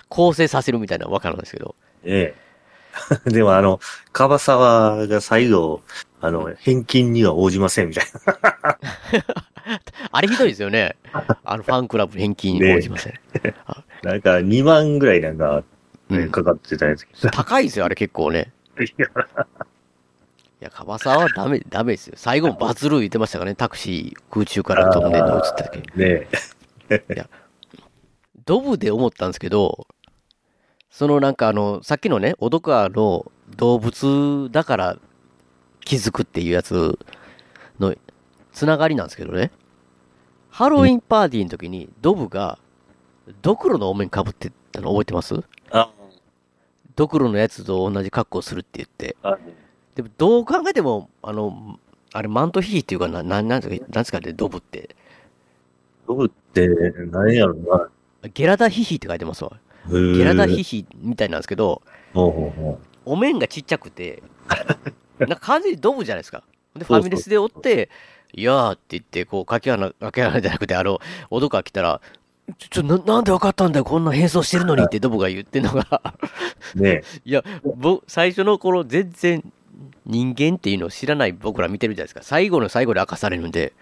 [0.08, 2.48] 構成させるみたいなのわからないですけど、ええ。
[3.30, 3.80] でもあの、
[4.12, 5.82] カバサワが最後、
[6.20, 8.78] あの、返金には応じませんみたいな。
[10.10, 10.96] あれひどいですよね。
[11.44, 13.14] あの、ファンクラブ返金に応じません。
[14.02, 15.62] なんか2万ぐらいなんか、
[16.08, 17.06] ねうんかかってたやつ。
[17.30, 18.50] 高いですよ、あれ結構ね。
[18.84, 19.06] いや
[20.60, 22.14] いや、カバサワはダメ、ダメですよ。
[22.16, 25.82] 最後もバズる言ってましたからね、タクシー空中から飛んでるの映った時。
[25.96, 26.26] ね
[28.44, 29.86] ドブで思ったんですけど、
[30.90, 34.96] そのなんかあの、さっきのね、小戸川の動物だから
[35.80, 36.98] 気づくっていうやつ
[37.78, 37.94] の
[38.52, 39.52] つながりなんですけどね。
[40.50, 42.58] ハロウィンパーティーの時に、ドブが、
[43.42, 45.40] ドクロのお面かぶってたの覚えてます？
[45.70, 45.90] あ、
[46.98, 49.16] ドクロのやつと同じ格好するって言って。
[49.22, 49.38] あ
[49.94, 51.78] でも、どう考えても、あの、
[52.12, 54.96] あれ、マントヒヒっていうかな、ななんですか、なんですかね、ドブって。
[56.08, 56.68] ドブって
[57.12, 57.88] 何やろな。
[58.34, 59.52] ゲラダヒヒって書いてますわ。
[59.88, 61.82] ゲゲラダヒヒみたいなんですけど、
[62.14, 64.24] ほうほうほお面がちっちゃくて、
[65.20, 66.42] なんか完全にドブじゃないですか。
[66.74, 67.90] で、ファミレスでおって、
[68.32, 70.98] いやーって言って、こう、かけ穴、かけ穴じゃなくて、あの、
[71.30, 72.00] おどか来たら、
[72.56, 76.02] ちょ、な、なんでわかったんだよ、こんな変装してるのにってドブが言ってんのが、
[76.74, 76.80] う。
[76.80, 77.44] ね いや、
[77.76, 79.52] ぼ、最初の頃全然
[80.06, 82.22] 人間っていうのを知らない僕ら見てるじゃないですか。
[82.22, 83.72] 最後の最後で明かされるんで、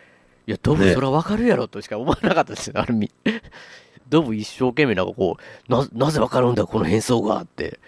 [0.46, 3.10] いや、ドブねそれはわかるやろとしか思わなかったですよ、あれみ。
[4.08, 5.36] ドブ一生懸命なんかこ
[5.68, 7.80] う、な、なぜわかるんだ、この変装がって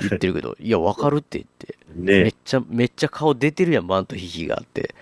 [0.00, 1.78] 言ってるけど、 いや、わかるって言って。
[1.94, 4.94] めねっちゃ、めっちゃ顔出てるやん、マントヒヒがあって。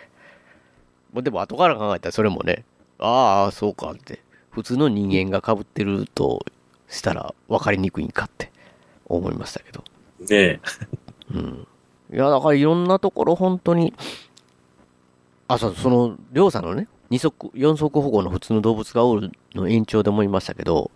[1.14, 2.64] でも後から考えたらそれもね、
[2.98, 4.20] ああ、そうかって。
[4.50, 6.44] 普通の人間が被ってると
[6.88, 8.50] したら分かりにくいんかって
[9.06, 9.84] 思いましたけど。
[10.28, 10.60] ね
[11.32, 11.66] うん。
[12.12, 13.94] いや、だからいろんなところ本当に、
[15.48, 20.90] あ、そう、その、りょうさんのね、二足、四足歩行の普通の動物がおるの延長で思いましたけど、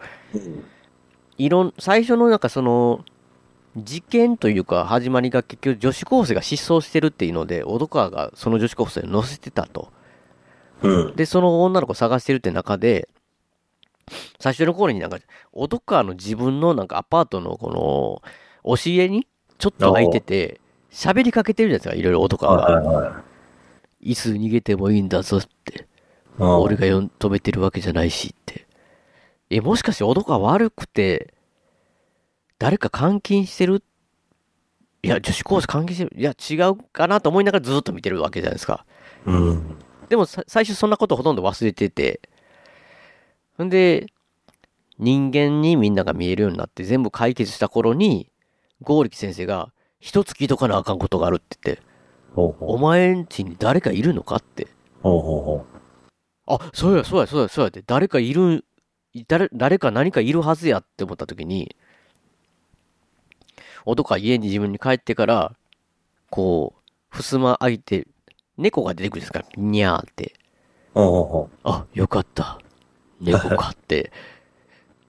[1.38, 3.04] いろん、最初のなんかその、
[3.76, 9.88] 事件というか始まりが結局女子高生が失踪してるっていうので、小戸川がその女子高生を乗せてたと。
[10.82, 11.16] うん。
[11.16, 13.08] で、その女の子を探してるって中で、
[14.38, 15.18] 最初の頃になんか、
[15.52, 18.22] 小戸川の自分のなんかアパートのこの、
[18.62, 19.26] 押し入れに
[19.58, 22.62] ちょっと空いてて、喋りかけてるじゃないですか、いろいろ小戸川が。
[22.64, 23.22] はいは
[24.06, 25.86] いつ逃げてもいいんだぞって。
[26.38, 28.66] うん俺がよん止めてるわけじゃないしって。
[29.48, 31.32] え、もしかして小戸川悪くて、
[32.58, 33.82] 誰か監禁してる？
[35.02, 36.20] いや、女子高生監禁してる？
[36.20, 38.84] いや、違うかなと思いながらずっと見てるわけじゃないですか。
[39.24, 39.76] うん。
[40.10, 42.20] でもさ最初そんなことほとんど忘れてて、
[43.62, 44.06] んで、
[44.98, 48.30] 人間にみんなが見えるようになって全部解決した頃に、
[48.80, 51.82] 剛力先生が、一つ聞いとかなあかんことがあるって言って、
[52.34, 52.76] ほうほう。
[52.76, 54.66] お前んちに誰かいるのかって。
[55.02, 55.66] ほうほうほ
[56.46, 58.64] あ、そうや、そうや、そうや、そうやって、誰かいる、
[59.12, 61.76] い誰、誰か何かいるはずやって思った時に、
[63.86, 65.54] 男が家に自分に帰ってから、
[66.30, 68.06] こう、襖開いて、
[68.58, 70.34] 猫が出てくるんですから、にゃーって。
[70.94, 71.00] う。
[71.00, 72.58] ほうほうほあ、よかった。
[73.24, 74.12] 猫かって。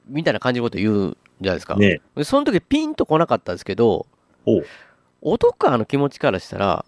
[0.07, 1.75] みたいな感じのこと言うじゃないですか。
[1.75, 1.79] う。
[1.79, 4.07] ねでその時ピンと来なかったんですけど。
[5.21, 6.85] 男川の気持ちからしたら、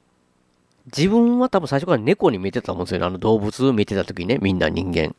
[0.86, 3.06] 自分は多分最初から猫に見えてたと思うんですよね。
[3.06, 5.16] あの動物見てた時にね、みんな人間。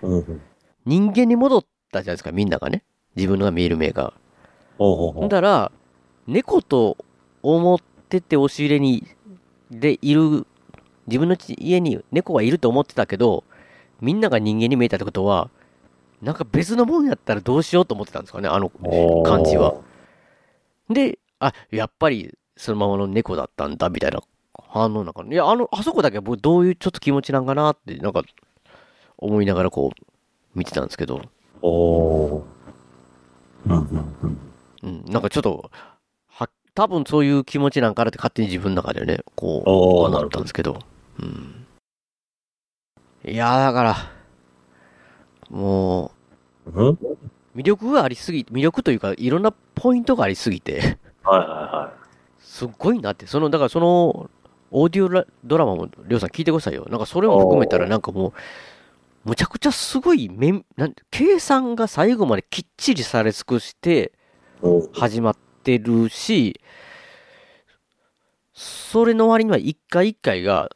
[0.00, 0.40] うんうん。
[0.86, 2.84] 人間に戻ったじゃないですか、みんながね。
[3.16, 4.14] 自分のが見える目が。
[4.78, 5.70] ほんだら、
[6.26, 6.96] 猫と
[7.42, 7.78] 思っ
[8.08, 9.06] てて押し入れに、
[9.70, 10.46] でいる、
[11.06, 13.44] 自分の家に猫がいると思ってたけど、
[14.02, 15.48] みんなが人間に見えたってことは、
[16.20, 18.68] なんか別のもんやったらどうしようと思ってたんですかね、あの
[19.24, 19.76] 感じは。。
[20.90, 24.20] で、あ、やっぱりそのままの猫だったんだ、みたいな
[24.68, 28.22] 反応なんか、いや、あの、あそこだけ僕どういうちょっと気持ちなんかなって、なんか、
[29.18, 31.22] 思いながらこう、見てたんですけど、
[31.62, 32.42] おー。
[33.66, 34.38] うんうんうん。
[34.82, 35.70] うん、なんかちょっと、
[36.26, 40.78] は、多分そういう気持ちなんかなって勝手に自分の中でね、こう、なったんですけど、
[41.20, 41.66] うん。
[43.24, 43.96] いやーだから、
[45.48, 46.12] も
[46.66, 46.70] う
[47.54, 51.94] 魅力がありすぎ、魅力というか、いろんなポイントがありすぎて、はいはいは
[52.40, 54.28] すっごいなって、その、だからその、
[54.72, 56.86] オーディオラドラマも、りょうさん聞いてくださいよ。
[56.90, 58.32] なんかそれも含めたら、なんかもう、
[59.24, 64.12] むちゃくちゃすごいめん、なん計算が最後まできっちりされ尽くして、
[64.94, 66.60] 始まってるし、
[68.52, 70.70] それの割には一回一回が、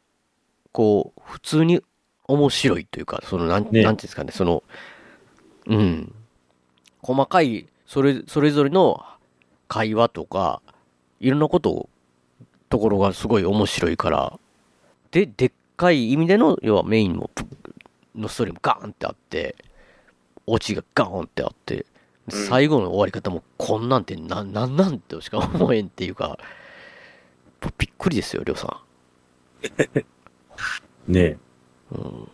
[0.70, 1.82] こう、普通に
[2.29, 3.70] 面白いというか、その、なん、ね。
[3.70, 4.62] なんていうんですかね、その、
[5.66, 6.14] うん。
[7.03, 9.05] 細かい、それ、それぞれの
[9.68, 10.61] 会話とか、
[11.20, 11.89] いろんなことを、
[12.68, 14.39] ところがすごい面白いから、
[15.12, 17.31] で、でっかい意味での、要はメインも、
[18.14, 19.55] のストーリーもガーンってあって、
[20.47, 21.87] オチがガーンってあって、
[22.29, 26.39] 最後の終わり方もこんなんてな、なんなんとしか思えんっていうか、
[27.79, 28.83] びっくりですよ、りょうさ
[31.07, 31.39] ね
[31.99, 32.28] ん。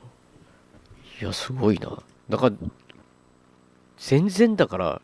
[1.20, 1.98] いや、すごいな。
[2.28, 2.56] だから、
[3.96, 5.02] 全然だから、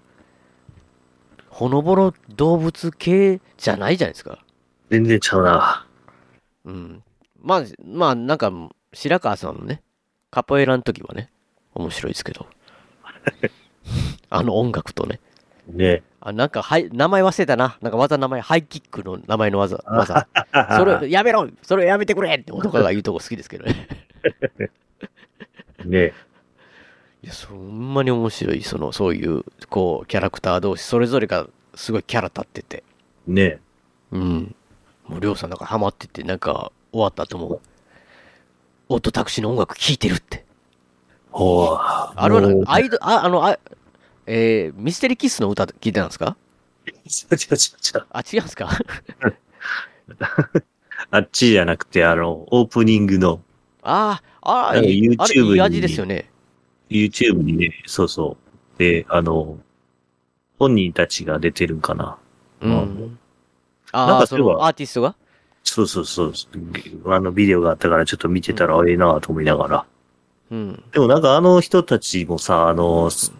[1.48, 4.44] ほのぼの動物系じゃないじゃないですか。
[4.90, 5.86] 全然ちゃうな。
[6.64, 7.02] うん。
[7.40, 8.52] まあ、まあ、なんか、
[8.92, 9.82] 白川さんのね、
[10.30, 11.30] カポエラの時はね、
[11.74, 12.46] 面白いですけど。
[14.30, 15.20] あの音楽とね。
[15.68, 17.78] ねあ、なんか、はい、名前忘れたな。
[17.80, 20.26] なんか技の名前、ハイキックの名前の技、技。
[20.76, 24.07] それ、やめろそれやめてくれって男が言うとこ好きですけどね。
[25.84, 26.12] ね
[27.22, 32.84] いや、そんなに面白い、その、そういう、こう、キャラクター同士、それぞれがすごいキャラ立ってて。
[33.26, 33.60] ね
[34.12, 34.54] うん。
[35.08, 37.60] もう、りょうさんなんかハマってて、なんか、終わった後も、
[38.88, 40.44] オートタクシーの音楽聴いてるって。
[41.30, 41.76] ほう。
[41.80, 43.58] あれはアイド、あ、あの、あ、
[44.26, 46.36] えー、ミステリーキッスの歌聞いてたんですか？
[46.86, 48.06] 違う違う違う違う。
[48.10, 48.70] あ、違うんですか？
[51.10, 53.42] あっちじゃなくて、あの、オープニングの
[53.82, 56.30] ああ、ああ、いい味にですよね。
[56.90, 58.36] YouTube にね、そうそ
[58.76, 58.78] う。
[58.78, 59.58] で、あの、
[60.58, 62.16] 本人たちが出てるんかな。
[62.60, 62.70] うん。
[62.70, 63.18] なん
[63.92, 65.14] ああ、そかそのアーティストが？
[65.64, 66.32] そうそうそう。
[67.06, 69.86] あのビデオがあったからちょっと見てたら、ええなと思いながら。
[70.50, 70.82] うん。
[70.92, 73.32] でもなんかあの人たちもさ、あの、す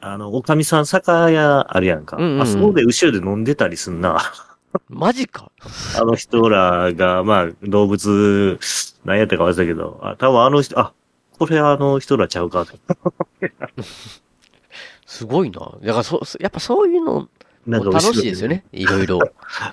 [0.00, 2.16] あの、おかみさん酒屋あるやんか。
[2.16, 4.20] うんうんうんあそこで後ろで飲んでたりすんな。
[4.88, 5.50] マジか。
[5.98, 8.58] あの人らが、まあ、動物、
[9.04, 10.92] 何やったか忘れたけど、あ多分あの人、あ、
[11.38, 12.66] これあの人らちゃうか。
[15.06, 15.60] すごいな。
[15.82, 17.28] だからそ、やっぱそういうの、
[17.66, 18.64] 楽しいですよね。
[18.72, 19.20] いろいろ。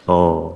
[0.07, 0.53] あ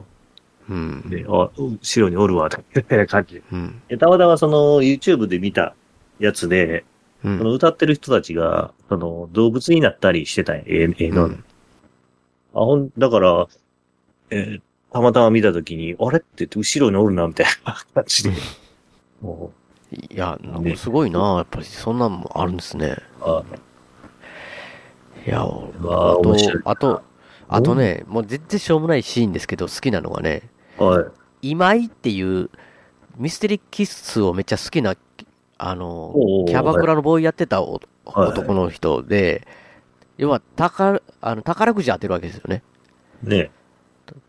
[0.68, 1.04] うん。
[1.06, 1.10] あ。
[1.10, 3.41] で、あ、後ろにおるわ、みたいな感じ。
[3.52, 3.82] うん。
[3.88, 5.76] でたまたまその YouTube で見た
[6.20, 6.86] やつで、
[7.24, 11.43] うんその歌ってる人たちが、その動物になったりしてたんや、ええええの、うん
[12.54, 13.48] あ、ほん、だから、
[14.30, 14.62] えー
[14.96, 16.20] たまたま見たときに、あれ？
[16.20, 18.32] って言って後ろにおるな、みたいな感じで。
[19.22, 19.52] も
[19.92, 21.20] いや、なんかすごいな。
[21.36, 22.96] やっぱりそんなんもあるんですね。
[23.20, 23.44] うあ
[25.28, 27.02] いや、あとあと、
[27.50, 30.44] あとね、もう全然しょうもないシーンですけど、好きなのがね、
[30.78, 31.06] はい。
[31.50, 32.50] 今井っていう
[33.18, 34.96] ミステリーキッスをめっちゃ好きな、
[35.58, 36.14] あの
[36.48, 37.88] キャバクラのボーイやってた男
[38.54, 39.46] の人で、
[40.18, 42.64] 要は宝、あの、宝くじ当てるわけですよね。
[43.24, 43.52] ね。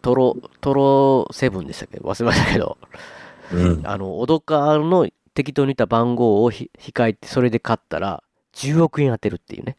[0.02, 1.98] トロ、トロセブンでしたっけ？
[1.98, 2.78] 忘れましたけど、
[3.52, 3.86] うん。
[3.86, 8.22] あの、オドカーの適当に言った番号をひ控えて、それで買ったら、
[8.54, 9.76] 10億円当てるっていうね。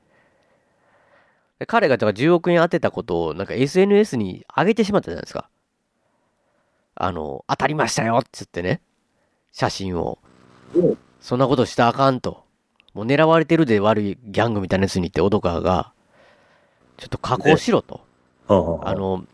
[1.60, 5.50] で彼がだから10億円当てたことを、なんか SNS に上げてしまったじゃないですか。
[6.96, 8.82] あの、当たりましたよっつってね。
[9.52, 10.20] 写真を。
[11.20, 12.44] そんなことしたらあかんと。
[12.94, 15.94] もう狙われてるで悪いギャングみたいなやつに言って、オドカーが、
[16.98, 18.02] ちょっと加工しろと。
[18.48, 19.26] あの、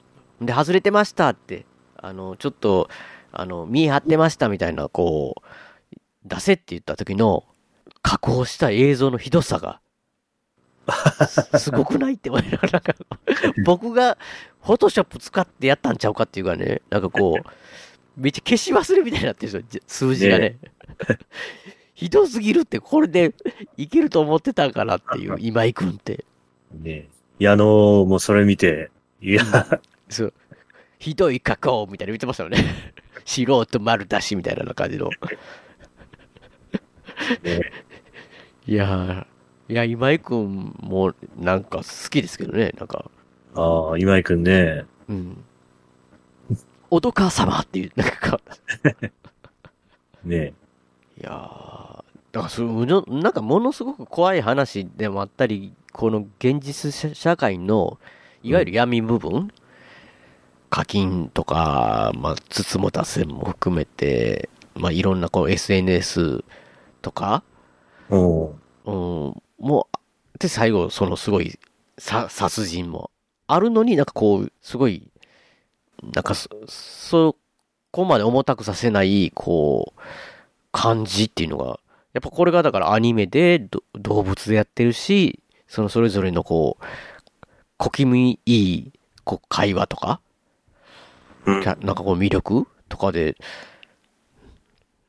[0.45, 1.65] で、外れてましたって、
[1.97, 2.89] あの、ちょっと、
[3.31, 7.45] あの、見え張ってましたみたいな、こう、出せって言った時の、
[8.01, 9.79] 加工した映像のひどさが、
[11.27, 12.83] すすごくないって思いながら、
[13.65, 14.17] 僕が、
[14.61, 17.49] フォトショップ使ってやったんちゃうかっていうかね、なんかこう、
[18.17, 20.57] めっちゃ消し忘れみたいになってるんですよ、じ数字がね。
[21.95, 23.33] ひどすぎるって、これで
[23.77, 26.25] いけると思ってたんかなっていう、今井くんって。
[26.73, 27.07] ね。
[27.39, 28.91] いや、あのーもうそれ見て、
[29.21, 29.43] いや、
[30.13, 30.33] そう。
[30.99, 32.57] ひどい加工みたいな言ってましたよね。
[33.25, 35.09] 素人丸出しみたいな感じの。
[38.65, 43.09] いやー、いや、今井くんもなんか好きですけどね、なんか。
[43.55, 44.85] ああ、今井くんね。
[45.09, 45.43] うん。
[46.89, 48.39] おどか様っていう、なんか、
[50.23, 50.53] ね。
[51.19, 57.99] いやー、だからその、なんかものすごく怖い話でもあったり、この現実社社会の、
[58.41, 59.51] いわゆる闇部分、
[60.73, 66.43] 課金とか、まあ、つつもたせも含めて、まあ、いろんなこう SNS
[67.03, 67.43] とか、
[68.09, 68.55] お
[68.85, 68.93] うん、
[69.59, 69.87] も
[70.33, 71.59] う、で、最後、そのすごい、
[71.99, 73.11] さ、殺人も
[73.45, 75.11] あるのになんかこう、すごい、
[76.11, 77.35] なんかそ、そ
[77.91, 80.01] こまで重たくさせない、こう、
[80.71, 81.79] 感じっていうのが、
[82.13, 86.83] やっぱこれがだからアニメでど動物でやってるし、そのそれぞれのこう、
[87.77, 88.91] 小気味いい
[89.23, 90.19] こう会話とか、
[91.45, 93.35] なんかこう魅力とかで、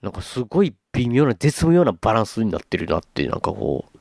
[0.03, 3.99] なんかすごい微妙な、絶妙なバランスになってるなって、なんかこう、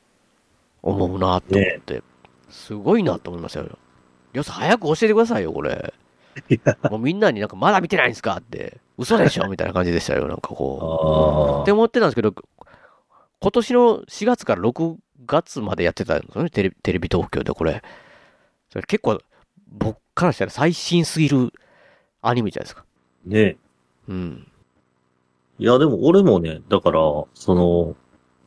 [0.82, 2.02] 思うなと思って、
[2.50, 3.78] すごいなと思いましたよ。
[4.32, 5.94] りょうさん早く教えてくださいよ、これ。
[6.90, 8.36] もうみんなになんかまだ見てないんですか？
[8.38, 9.46] って、嘘でしょ？
[9.48, 11.62] みたいな感じでしたよ、なんかこう。
[11.62, 12.34] って思ってたんですけど、
[13.40, 17.82] 今年の4月から6月までやってたんですよね、テレビテレビ東京でこれ。
[18.70, 19.20] それ結構、
[19.68, 21.52] 僕からしたら最新すぎる
[22.26, 22.84] アニメじゃないですか。
[23.26, 23.56] ね。
[24.08, 24.46] うん。
[25.58, 27.00] いや、でも俺もね、だから、
[27.34, 27.94] その、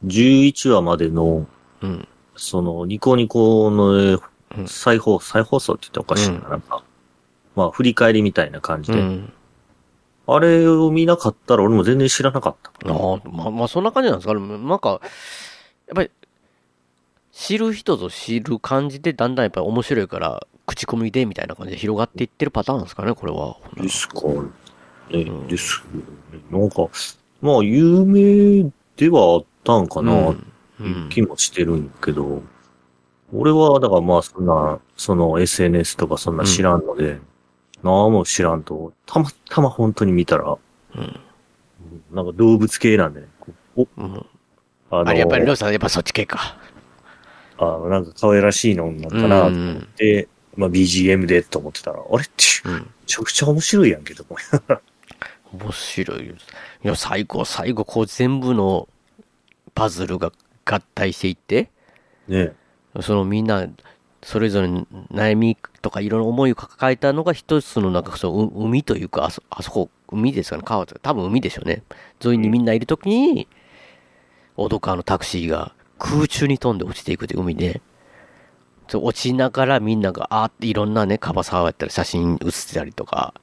[0.05, 1.47] 11話までの、
[1.81, 2.07] うん。
[2.35, 4.21] その、ニコニコの、えー
[4.65, 6.81] 再放、再放送って言ったらおかしいな、なんか、
[7.55, 9.33] まあ、振り返りみたいな感じで、うん
[10.29, 12.91] あれを見なかったら俺も全然知らなかった。
[12.91, 14.33] ああ、まあ、まあ、そんな感じなんですか？
[14.33, 14.57] ね。
[14.57, 14.99] なんか、やっ
[15.95, 16.11] ぱり、
[17.31, 23.57] 知る人ぞ知る感じで、だんだんやっぱり面白いから、口コミでみたいな感じで広がっていってるパターンですかね、これは。
[23.81, 24.21] ですか。
[25.09, 25.81] ね、です。
[26.51, 26.87] なんか、
[27.41, 30.13] まあ、有名ではあったんかな。
[30.13, 32.43] うんうん気もしてるんやけど、
[33.33, 37.19] 俺は、だからまあそんな、その SNS とかそんな知らんので、
[37.83, 40.57] 何も知らんと、たまたま本当に見たら、
[40.95, 41.19] うん。
[42.11, 43.27] なんか動物系なんでね、
[43.75, 44.25] お、うん。
[44.89, 46.57] あのあれ、やっぱり、りょうさん、やっぱそっち系か。
[47.59, 50.27] あなんか可愛らしいのになったなと思って、
[50.57, 52.23] まあ BGM でと思ってたら、あれ？
[52.23, 52.73] って、うん。
[52.73, 54.25] めちゃくちゃ面白いやんけど、
[55.53, 56.25] 面白い。
[56.25, 56.33] い
[56.81, 58.89] や、最後、最後、こう全部の
[59.75, 60.33] パズルが
[60.65, 61.69] 合体していって、
[62.27, 62.51] ね。
[63.01, 63.67] そのみんな、
[64.23, 71.83] それぞれ悩みとかいろんな思いを抱えたのが一つのなんかそうう海というか、あそあそこ、海ですかね、川とか、多分海でしょうね。
[72.25, 73.47] 沿いにみんないるときに、
[74.57, 77.81] オドカーのタクシーが空中に飛んで落ちていくという海で、
[78.95, 83.33] 落ちながらみんなが、あーっていろんなね、カバサーやったら写真写ってたりとか、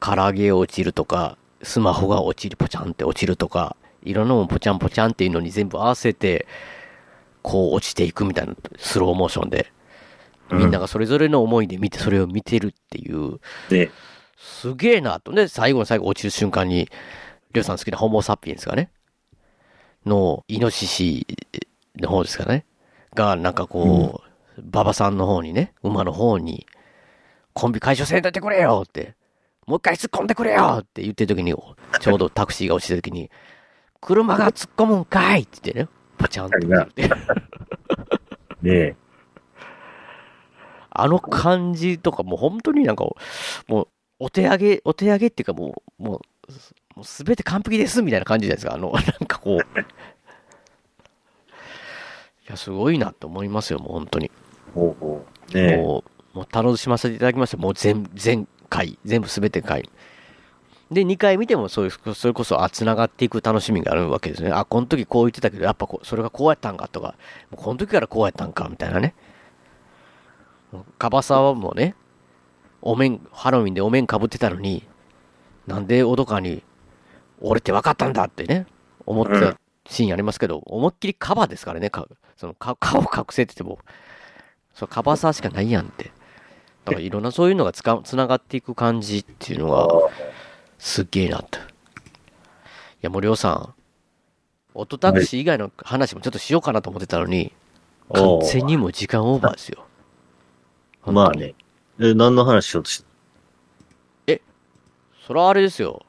[0.00, 6.46] 唐揚げ落ちるとか、スマホが落ちる、ポチャンって落ちるとか、いろんなもんポチャンポチャンっていうのに全部合わせて、
[7.42, 9.72] こう落ちていくみたいなスローモーションで、
[10.52, 13.40] みんながそれぞれの思いで見て、それを見てるっていう、
[13.70, 13.90] ね
[14.36, 15.32] すげえなと。
[15.32, 16.88] で、最後の最後落ちる瞬間に、
[17.52, 18.90] りょうさん好きなホモサピエンスがね、
[20.06, 21.26] の、イノシシ
[21.96, 22.64] の方ですかね、
[23.14, 24.29] が、なんかこう、
[24.60, 26.66] 馬場さんの方にね、馬の方に、
[27.52, 29.14] コンビ解消せんといてくれよって、
[29.66, 31.54] もう一回突っ込んでくれよって言ってる時に、
[32.00, 33.30] ちょうどタクシーが落ちた時に、
[34.00, 37.10] 車が突っ込むんかいって言ってね、パチャンって言って。
[38.62, 38.96] ね
[40.90, 43.04] あの感じとかもう本当になんか、
[43.68, 43.88] もう、
[44.18, 46.20] お手上げ、お手上げっていうかもう、もう、
[46.96, 48.74] もうすべて完璧ですみたいな感じじゃないですか。
[48.74, 49.58] あの、なんかこう。
[49.58, 49.62] い
[52.48, 54.30] や、すごいなと思いますよ、もう本当に。
[54.74, 55.54] ほうほう。
[55.54, 56.04] ねも
[56.34, 57.56] う、もう楽しませていただきました。
[57.56, 59.88] もう全、全回、全部すべて回。
[60.90, 64.50] で、2回見てもそういう、それこそ、あ、繋がっていく楽しみがあるわけですね。
[64.50, 67.14] あ、この時こう言ってたけど、やっぱそれがこうやったんかとか、
[67.50, 69.14] もうこの時からこうやったんか、みたいなね。
[70.98, 71.94] カバサワもね、
[72.82, 74.86] お面、ハロウィンでお面かぶってたのに、
[75.66, 76.62] なんでオドカに、
[77.40, 78.66] 俺って分かったんだってね、
[79.06, 79.58] 思ってた
[79.88, 83.78] シーンありますけど、思いっきりカバですからね、かそのか顔隠せてても、
[84.80, 86.04] そうカバサーしかないやんって。
[86.86, 89.86] だからいろんなそういうのがつかつながっていく感じっていうのが、
[90.78, 91.58] すっげえなって。
[91.58, 91.60] い
[93.02, 93.74] や、もうりょうさん、
[94.72, 97.52] オットタクシー以外の話もちょっとしようかなと思ってたのに、
[98.14, 99.84] 完全にもう時間オーバーですよ。
[101.04, 101.54] まあね。
[102.00, 103.10] え、何の話しようとした
[105.26, 106.06] それはあれですよ。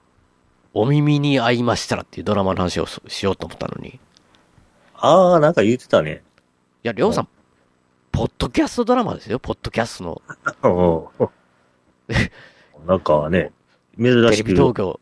[0.73, 3.89] お耳に合いましたらっていうドラマの話をししようと思ったのに。
[3.89, 3.99] い
[4.95, 6.23] ああ、なんか言ってたね。
[6.83, 7.27] や、りょうさん、
[8.11, 10.21] ポッドキャストドラマですよ、ポッドキャスト
[10.63, 11.09] の。
[11.19, 11.29] うん
[12.85, 13.51] なんかね、
[13.97, 14.47] 珍テレしく。
[14.47, 14.99] ビ東京。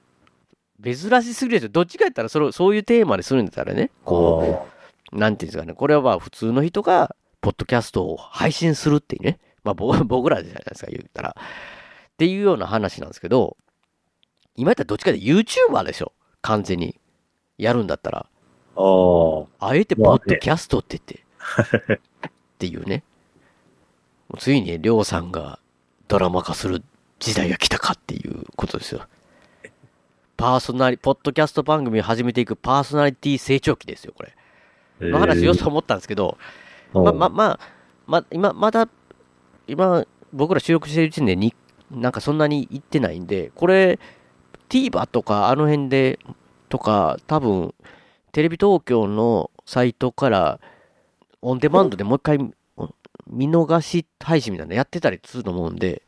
[0.84, 1.70] 珍しすぎるですよ。
[1.70, 4.68] どっちかやったらそれ、そういうテーマでするんだったらね、こ
[5.12, 11.36] う、なんていうんですかね、これはまあ普通の人が、ポッドキャストを配信するっていうね、まあ僕 僕らじゃないですか、言ったら。
[11.39, 13.57] っていうような話なんですけど、
[14.55, 16.99] 今やったらどっちかで YouTuber でしょ、完全に。
[17.57, 18.26] やるんだったら。
[18.76, 18.82] あ
[19.60, 19.68] あ。
[19.68, 21.18] あえてポッドキャストって言
[21.98, 21.99] って、
[22.60, 23.03] っていうね。
[24.27, 25.60] もうついにりょうさんが
[26.10, 26.84] ドラマ化する
[27.19, 29.07] 時代が来たかっていうことですよ。
[30.36, 35.10] パーソナリ、ポッドキャスト番組を始めていくパーソナリティ成長期ですよ、これ。
[35.10, 36.38] の話しようと思ったんですけど、
[36.94, 37.60] ま、ま、まあ、
[38.06, 38.90] ま、今、まだ、
[39.68, 41.56] 今、僕ら収録してる時点でに、
[41.91, 43.99] なんかそんなに行ってないんで、これ、
[44.68, 46.19] TVer とかあの辺で、
[46.68, 47.73] とか、多分、
[48.34, 50.60] テレビ東京のサイトから、
[51.41, 52.38] オンデマンドでもう一回、
[53.28, 56.03] 見逃し配信みたいなのやってたりすると思うんで、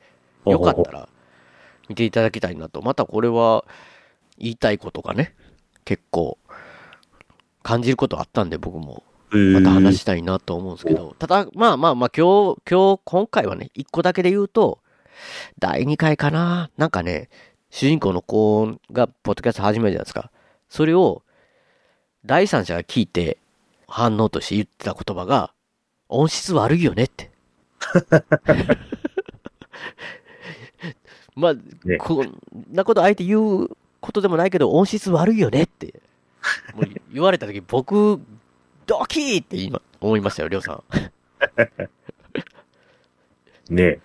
[0.46, 1.10] よかったら、
[1.88, 2.82] 見ていただきたいなと。
[2.82, 3.66] またこれは、
[4.38, 5.36] 言いたいことがね、
[5.86, 6.38] 結構、
[7.64, 9.04] 感じることあったんで、僕も。
[9.32, 14.80] また話したいなと思うんですけど、ただ、まあまあまあ、今日、今日、今回はね、一個だけで言うと、
[15.58, 17.30] 第2回かななんかね、
[17.70, 20.32] 主人公の子が、ポッドキャスト始めるじゃないですか。
[20.68, 21.24] それを、
[22.26, 23.38] 第三者が聞いて、
[23.92, 25.54] 反応として言ってた言葉が、
[26.10, 27.30] 音質悪いよねって。
[31.36, 31.56] まあ、
[32.00, 32.42] こん
[32.72, 33.70] なことあえて言う
[34.00, 36.02] ことでもないけど、音質悪いよねって。
[36.74, 38.20] もう言われた時、僕、
[38.86, 40.84] ドキーって今思いましたよ、りょうさん。
[43.76, 44.00] ね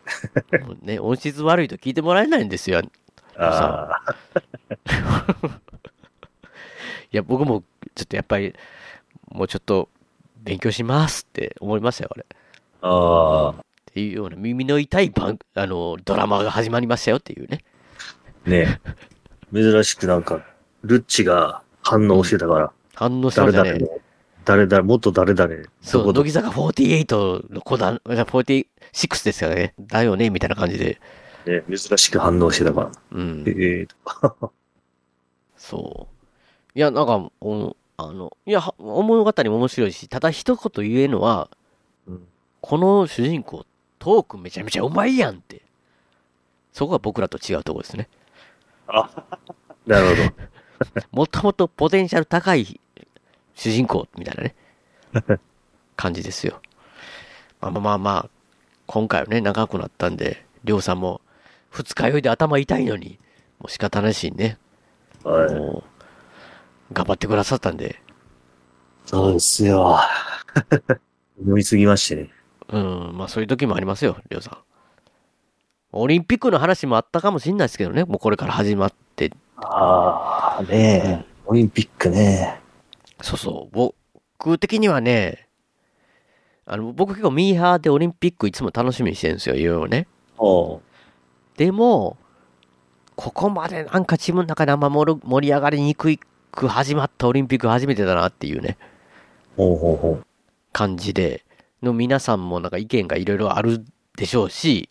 [0.62, 2.82] もうね、音質悪いと聞いてもらえないんですよ。
[3.36, 4.00] あ
[7.12, 7.64] いや、僕も、
[7.94, 8.54] ちょっとやっぱり、
[9.30, 9.88] もうちょっと、
[10.42, 12.26] 勉強しますって思いましたよ、あれ。
[12.82, 13.50] ああ。
[13.50, 13.54] っ
[13.86, 17.64] ていうような耳の痛い番、あの、ドラマが始まりましたよっていうね。
[18.44, 18.80] ね
[19.52, 20.44] 珍しくなんか、
[20.82, 22.72] ルッチが反応してたから。
[22.94, 23.80] 反応してましたね
[24.44, 25.54] 誰々もっと誰々。
[25.80, 29.74] そう、ど乃木坂48の子だ、46ですよね。
[29.80, 31.00] だよね、みたいな感じで。
[31.46, 32.90] ね、珍しく反応してたから。
[33.12, 33.44] うん。
[33.46, 33.88] ええ
[35.56, 36.78] そう。
[36.78, 41.48] いや、なんか、おあの、いや、は物語も面白いし、ただ一言言えるのは、
[42.06, 42.26] うん
[42.62, 43.64] この主人公、
[44.00, 45.62] トークめちゃめちゃうまいやんって。
[46.72, 48.08] そこが僕らと違うところですね。
[49.86, 51.02] なるほど。
[51.12, 52.80] もともとポテンシャル高い
[53.54, 55.40] 主人公みたいなね、
[55.94, 56.60] 感じですよ。
[57.60, 58.30] まあまあまあまあ、
[58.86, 61.20] 今回はね、長くなったんで、りょうさんも
[61.70, 63.18] 二日酔いで頭痛いのに、
[63.58, 64.58] もう仕方なしにね、
[65.22, 65.54] はい。
[65.54, 65.95] もう、
[66.92, 68.00] 頑張ってくださったんで、
[69.04, 69.98] そうですよ。
[71.40, 72.30] 思いすぎましてね。
[72.68, 74.58] うん、まあそういう時もありますよ、りょうさん。
[75.92, 82.60] オリンピックの話もあったかもしれないですけどね、もうこれから始まって、ああ、ねえ、オリンピックね。
[83.22, 83.92] そうそう、
[84.42, 85.48] 僕的にはね、
[86.66, 90.08] あの、僕結構ミーハーでオリンピックいつも楽しみにしてるんですよ、いろいろね。
[91.56, 92.16] でも、
[93.14, 96.10] ここまでなんか自分の中であんま盛る盛り上がりにく
[96.56, 98.76] く始まったオリンピック初めてだなっていうね。
[100.72, 101.44] 感じで、
[101.82, 103.84] の皆さんもなんか意見がいろいろある
[104.16, 104.88] でしょうし、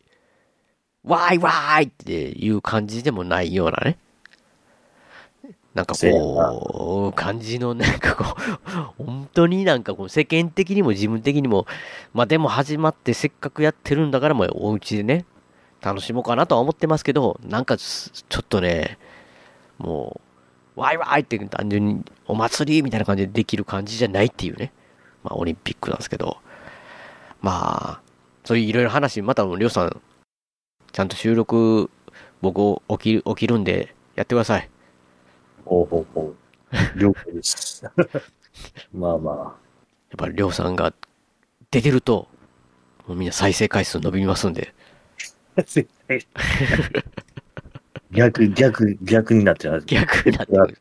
[1.04, 3.98] わーいわーいっていう感じでもないようなね。
[5.74, 8.24] なんかこう、感じのなんかこ
[8.98, 11.68] う、本当になんかこう世間的にも自分的にも、
[12.14, 15.26] まあでも始まってせっかくやってるんだからもうお家でね、
[15.82, 18.98] 楽しもうかなとは思ってますけど、なんかすちょっとね、
[19.78, 20.22] も
[20.76, 24.72] う、わーいわーいって単純にお祭りみたいな感じでできる感じじゃないっていうね。
[25.23, 26.38] まあオリンピックなんですけど、
[27.41, 28.02] まあ、
[28.43, 30.02] そういういろいろ話、またりょうさん、
[30.91, 31.89] ちゃんと収録、
[32.41, 34.69] 僕起きる、起きるんで、やってください。
[35.65, 36.99] ほうほうほう。
[36.99, 37.84] 了解です。
[38.93, 39.56] まあま
[40.10, 40.93] やっぱりりょうさんが
[41.72, 42.27] 出てると、
[43.07, 44.73] もうみんな再生回数伸びますんで。
[45.56, 45.61] あ。
[48.16, 49.84] 逆、逆、逆になっちゃう。
[49.86, 50.78] 逆になってる。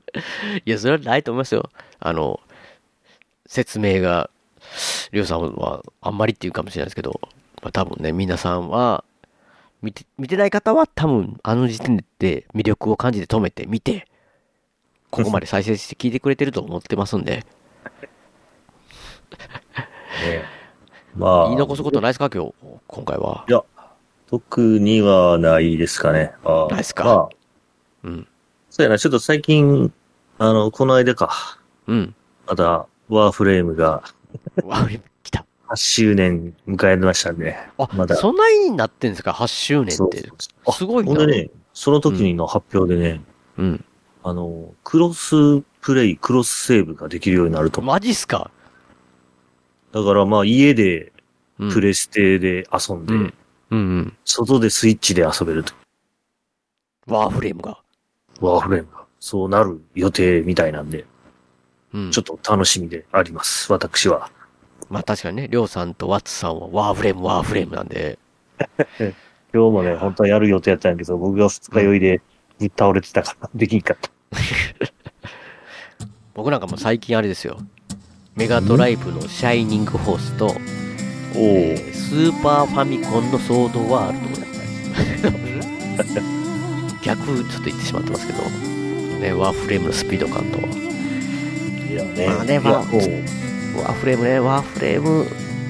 [0.64, 1.70] いや、それはないと思いますよ。
[2.00, 2.40] あの、
[3.46, 4.30] 説明が、
[5.12, 7.20] りょうさんはあんまりっていうかもしれないですけど、
[7.62, 9.04] まあ、多分ね、皆さんは、
[9.82, 14.06] 見て、見てない方は多分あの時点で魅力を感じて止めて見て、
[15.10, 17.44] ここまで再生して聞いてくれてると思ってますんで、
[20.24, 20.44] ね。
[21.14, 21.44] まあ。
[21.44, 22.54] 言い残すことないですか、今日、
[22.86, 23.44] 今回は。
[23.48, 23.62] いや、
[24.38, 26.32] 特にはないですかね。
[26.44, 27.04] ああないっすか？
[27.04, 27.28] まあ、
[28.04, 28.26] うん。
[28.70, 29.92] そうやな、ちょっと最近、
[30.38, 31.30] あの、この間か、
[31.86, 32.14] うん。
[32.46, 34.02] また、ワーフレームが
[34.64, 34.88] わ、
[35.22, 35.46] 来た。
[35.68, 38.16] 8周年迎えましたんで、あ、まだ。
[38.16, 40.28] そんなになってんですか ?8 周年そうって。
[40.66, 41.14] あすごいな。
[41.14, 43.20] ほんでね、その時の発表でね、
[43.58, 43.84] うん。
[44.24, 47.80] あの、クロスプレイ、クロスセーブができるようになると。
[47.82, 48.50] マジっすか？
[49.92, 51.12] だからまあ家で
[51.60, 53.20] うんプレステで遊んで、うん。
[53.20, 53.34] うん
[53.74, 54.16] うん。
[54.24, 55.72] 外でスイッチで遊べると。
[57.06, 57.78] ワーフレームが。
[58.40, 59.04] ワーフレームが。
[59.18, 61.04] そうなる予定みたいなんで、
[61.92, 62.10] うん。
[62.10, 63.72] ちょっと楽しみであります。
[63.72, 64.30] 私は。
[64.90, 68.18] まあ確かにね、りょうさんとワッツさんはワーフレーム、ワーフレームなんで、
[69.52, 72.22] 今日もね、本当はやる予定やったんやけど、僕が二日酔いで
[72.58, 74.10] ぶっ倒れてたから、できんかった。
[76.34, 77.58] 僕なんかもう最近あれですよ。
[78.34, 80.54] メガドライブのシャイニングホースと、
[81.34, 81.92] おえー。
[81.92, 84.50] スーパーファミコンのソードワールドだっ
[85.22, 86.20] たんです
[87.02, 88.42] 逆ちょっと言ってしまってますけど、
[89.20, 90.68] ね、ワーフレームのスピード感とは。
[90.68, 92.26] いやね。
[92.28, 93.44] まあねまあいやもう。
[93.76, 95.26] ワーフレームね、ワーフレーム、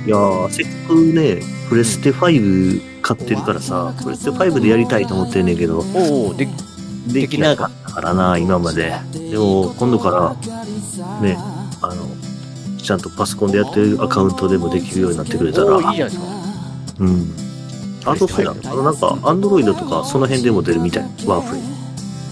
[0.06, 6.46] いやーせっかくね、プレステ5買ってるからさ、プレステ5でやりたいと思ってんねんけど、おおで、
[7.08, 8.94] できなかったからな、今まで。
[9.12, 10.36] でも、今度から、
[11.20, 11.38] ね、
[11.80, 12.08] あの、
[12.84, 16.24] ちゃんとパソコンでやってるアカウントでもできるようになってくれたら、いいじゃないですか。
[17.00, 17.34] うん。
[18.04, 21.04] あとそうや、あの、なんか、アンドロイドとか、その辺でも出るみたい。
[21.26, 21.62] ワーフレ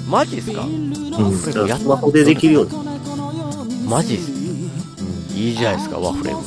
[0.08, 0.62] マジですか？
[0.62, 0.92] うん。
[0.92, 0.98] だ
[1.52, 2.72] からスマホでできるように。
[3.88, 4.30] マジっす
[5.34, 6.44] いいじゃないですか、ワーフレーム。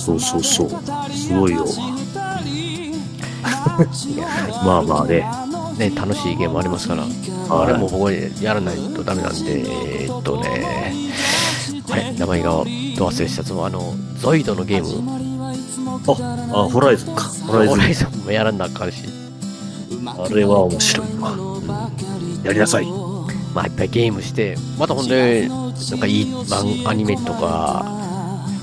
[0.00, 0.70] そうそうそう。
[1.14, 1.64] すごいよ。
[4.64, 5.24] まあまあね。
[5.78, 7.12] ね、楽しいゲームありますから、はい
[7.50, 8.12] あれも僕
[8.42, 9.60] やらないとダメなんで、
[10.04, 10.92] えーっとね、
[11.90, 15.18] あれ、名前がど忘れしたつもあの、ゾイドのゲーム、
[16.06, 17.24] あ、あ、ホライゾンか。
[17.24, 17.76] ホライゾン。
[17.76, 19.04] ホライゾンもやらなあかんし、
[20.06, 21.90] あれは面白いわ。
[22.44, 22.86] やりなさい。
[23.54, 27.84] まあ、いっぱいゲームして、またほんで、なんかいい漫アニメとか、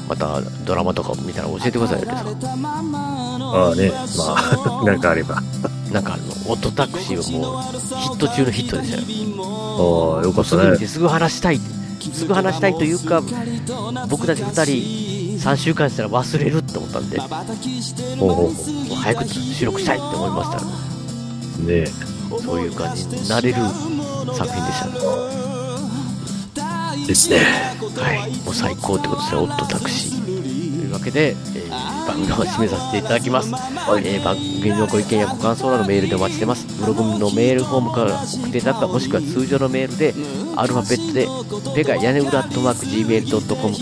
[0.07, 5.41] またドラマとか見たら教えてくださいよ、ああね、まあ、 なんかあれば。
[5.91, 7.63] なんかあの、オットタクシーはもう、
[8.01, 9.03] ヒット中のヒットでしたよ。
[10.17, 10.87] ああ、よかったね。
[10.87, 11.74] すぐ話したいって。
[12.13, 13.21] すぐ話したいというか
[14.09, 17.17] 僕たち2人3週間したら忘れるって思ったんで
[18.17, 20.59] もう早く収録したいって思いました。
[21.63, 21.85] ね
[22.43, 23.55] そういう感じになれる
[24.35, 24.87] 作品でした。
[24.87, 24.95] ね
[27.07, 27.37] ですね。
[27.97, 28.35] はい。
[28.43, 30.25] もう最高ってことですねオットタクシー。
[30.25, 36.65] というわけで、えー番組を締めさせていただきます、えー番組のご意見やご感想などメールでお待ちしてます。
[36.79, 40.13] ブログのメールフォームから送っていただくかもしくは通常のメールで
[40.55, 43.75] アルファベットでペガ屋根裏アットマーク Gmail.com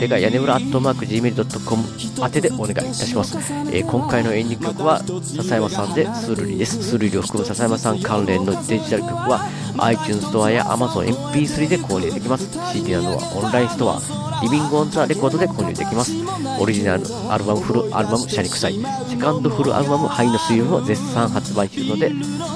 [0.00, 1.84] ペガ屋根裏アットマーク Gmail.com
[2.24, 6.82] 宛てでお願いいたします、えー今回のエンディング曲は笹山さんでスールリです。
[6.82, 9.48] スールリを含む笹山さん関連のデジタル曲は
[9.78, 12.48] iTunes ストアや Amazon MP3 で購入できます。
[12.72, 14.00] CD などはオンラインストア
[14.42, 16.12] リビングオンザレコードで購入できます。
[16.58, 18.74] オリジナルアルバムフルアルバムシャニクサイ
[19.08, 22.12] セカンドフルアルバムハイの水曜も絶賛発売中ので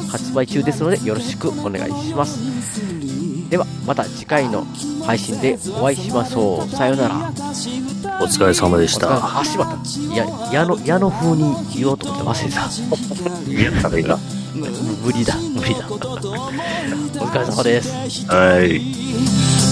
[0.09, 2.39] 発売中ですのでよろしくお願いします。
[3.51, 4.65] ではまた次回の
[5.05, 6.69] 配信でお会いしましょう。
[6.69, 7.32] さようなら。
[8.20, 9.40] お疲れ様でした。
[9.40, 13.73] あしまったいや矢の矢の風に言おうと思って忘れた。
[13.73, 14.19] やったらいいな。
[14.55, 15.35] 無理だ。
[15.36, 15.86] 無理だ。
[15.89, 15.97] お
[17.27, 18.27] 疲れ様です。
[18.27, 19.69] はい。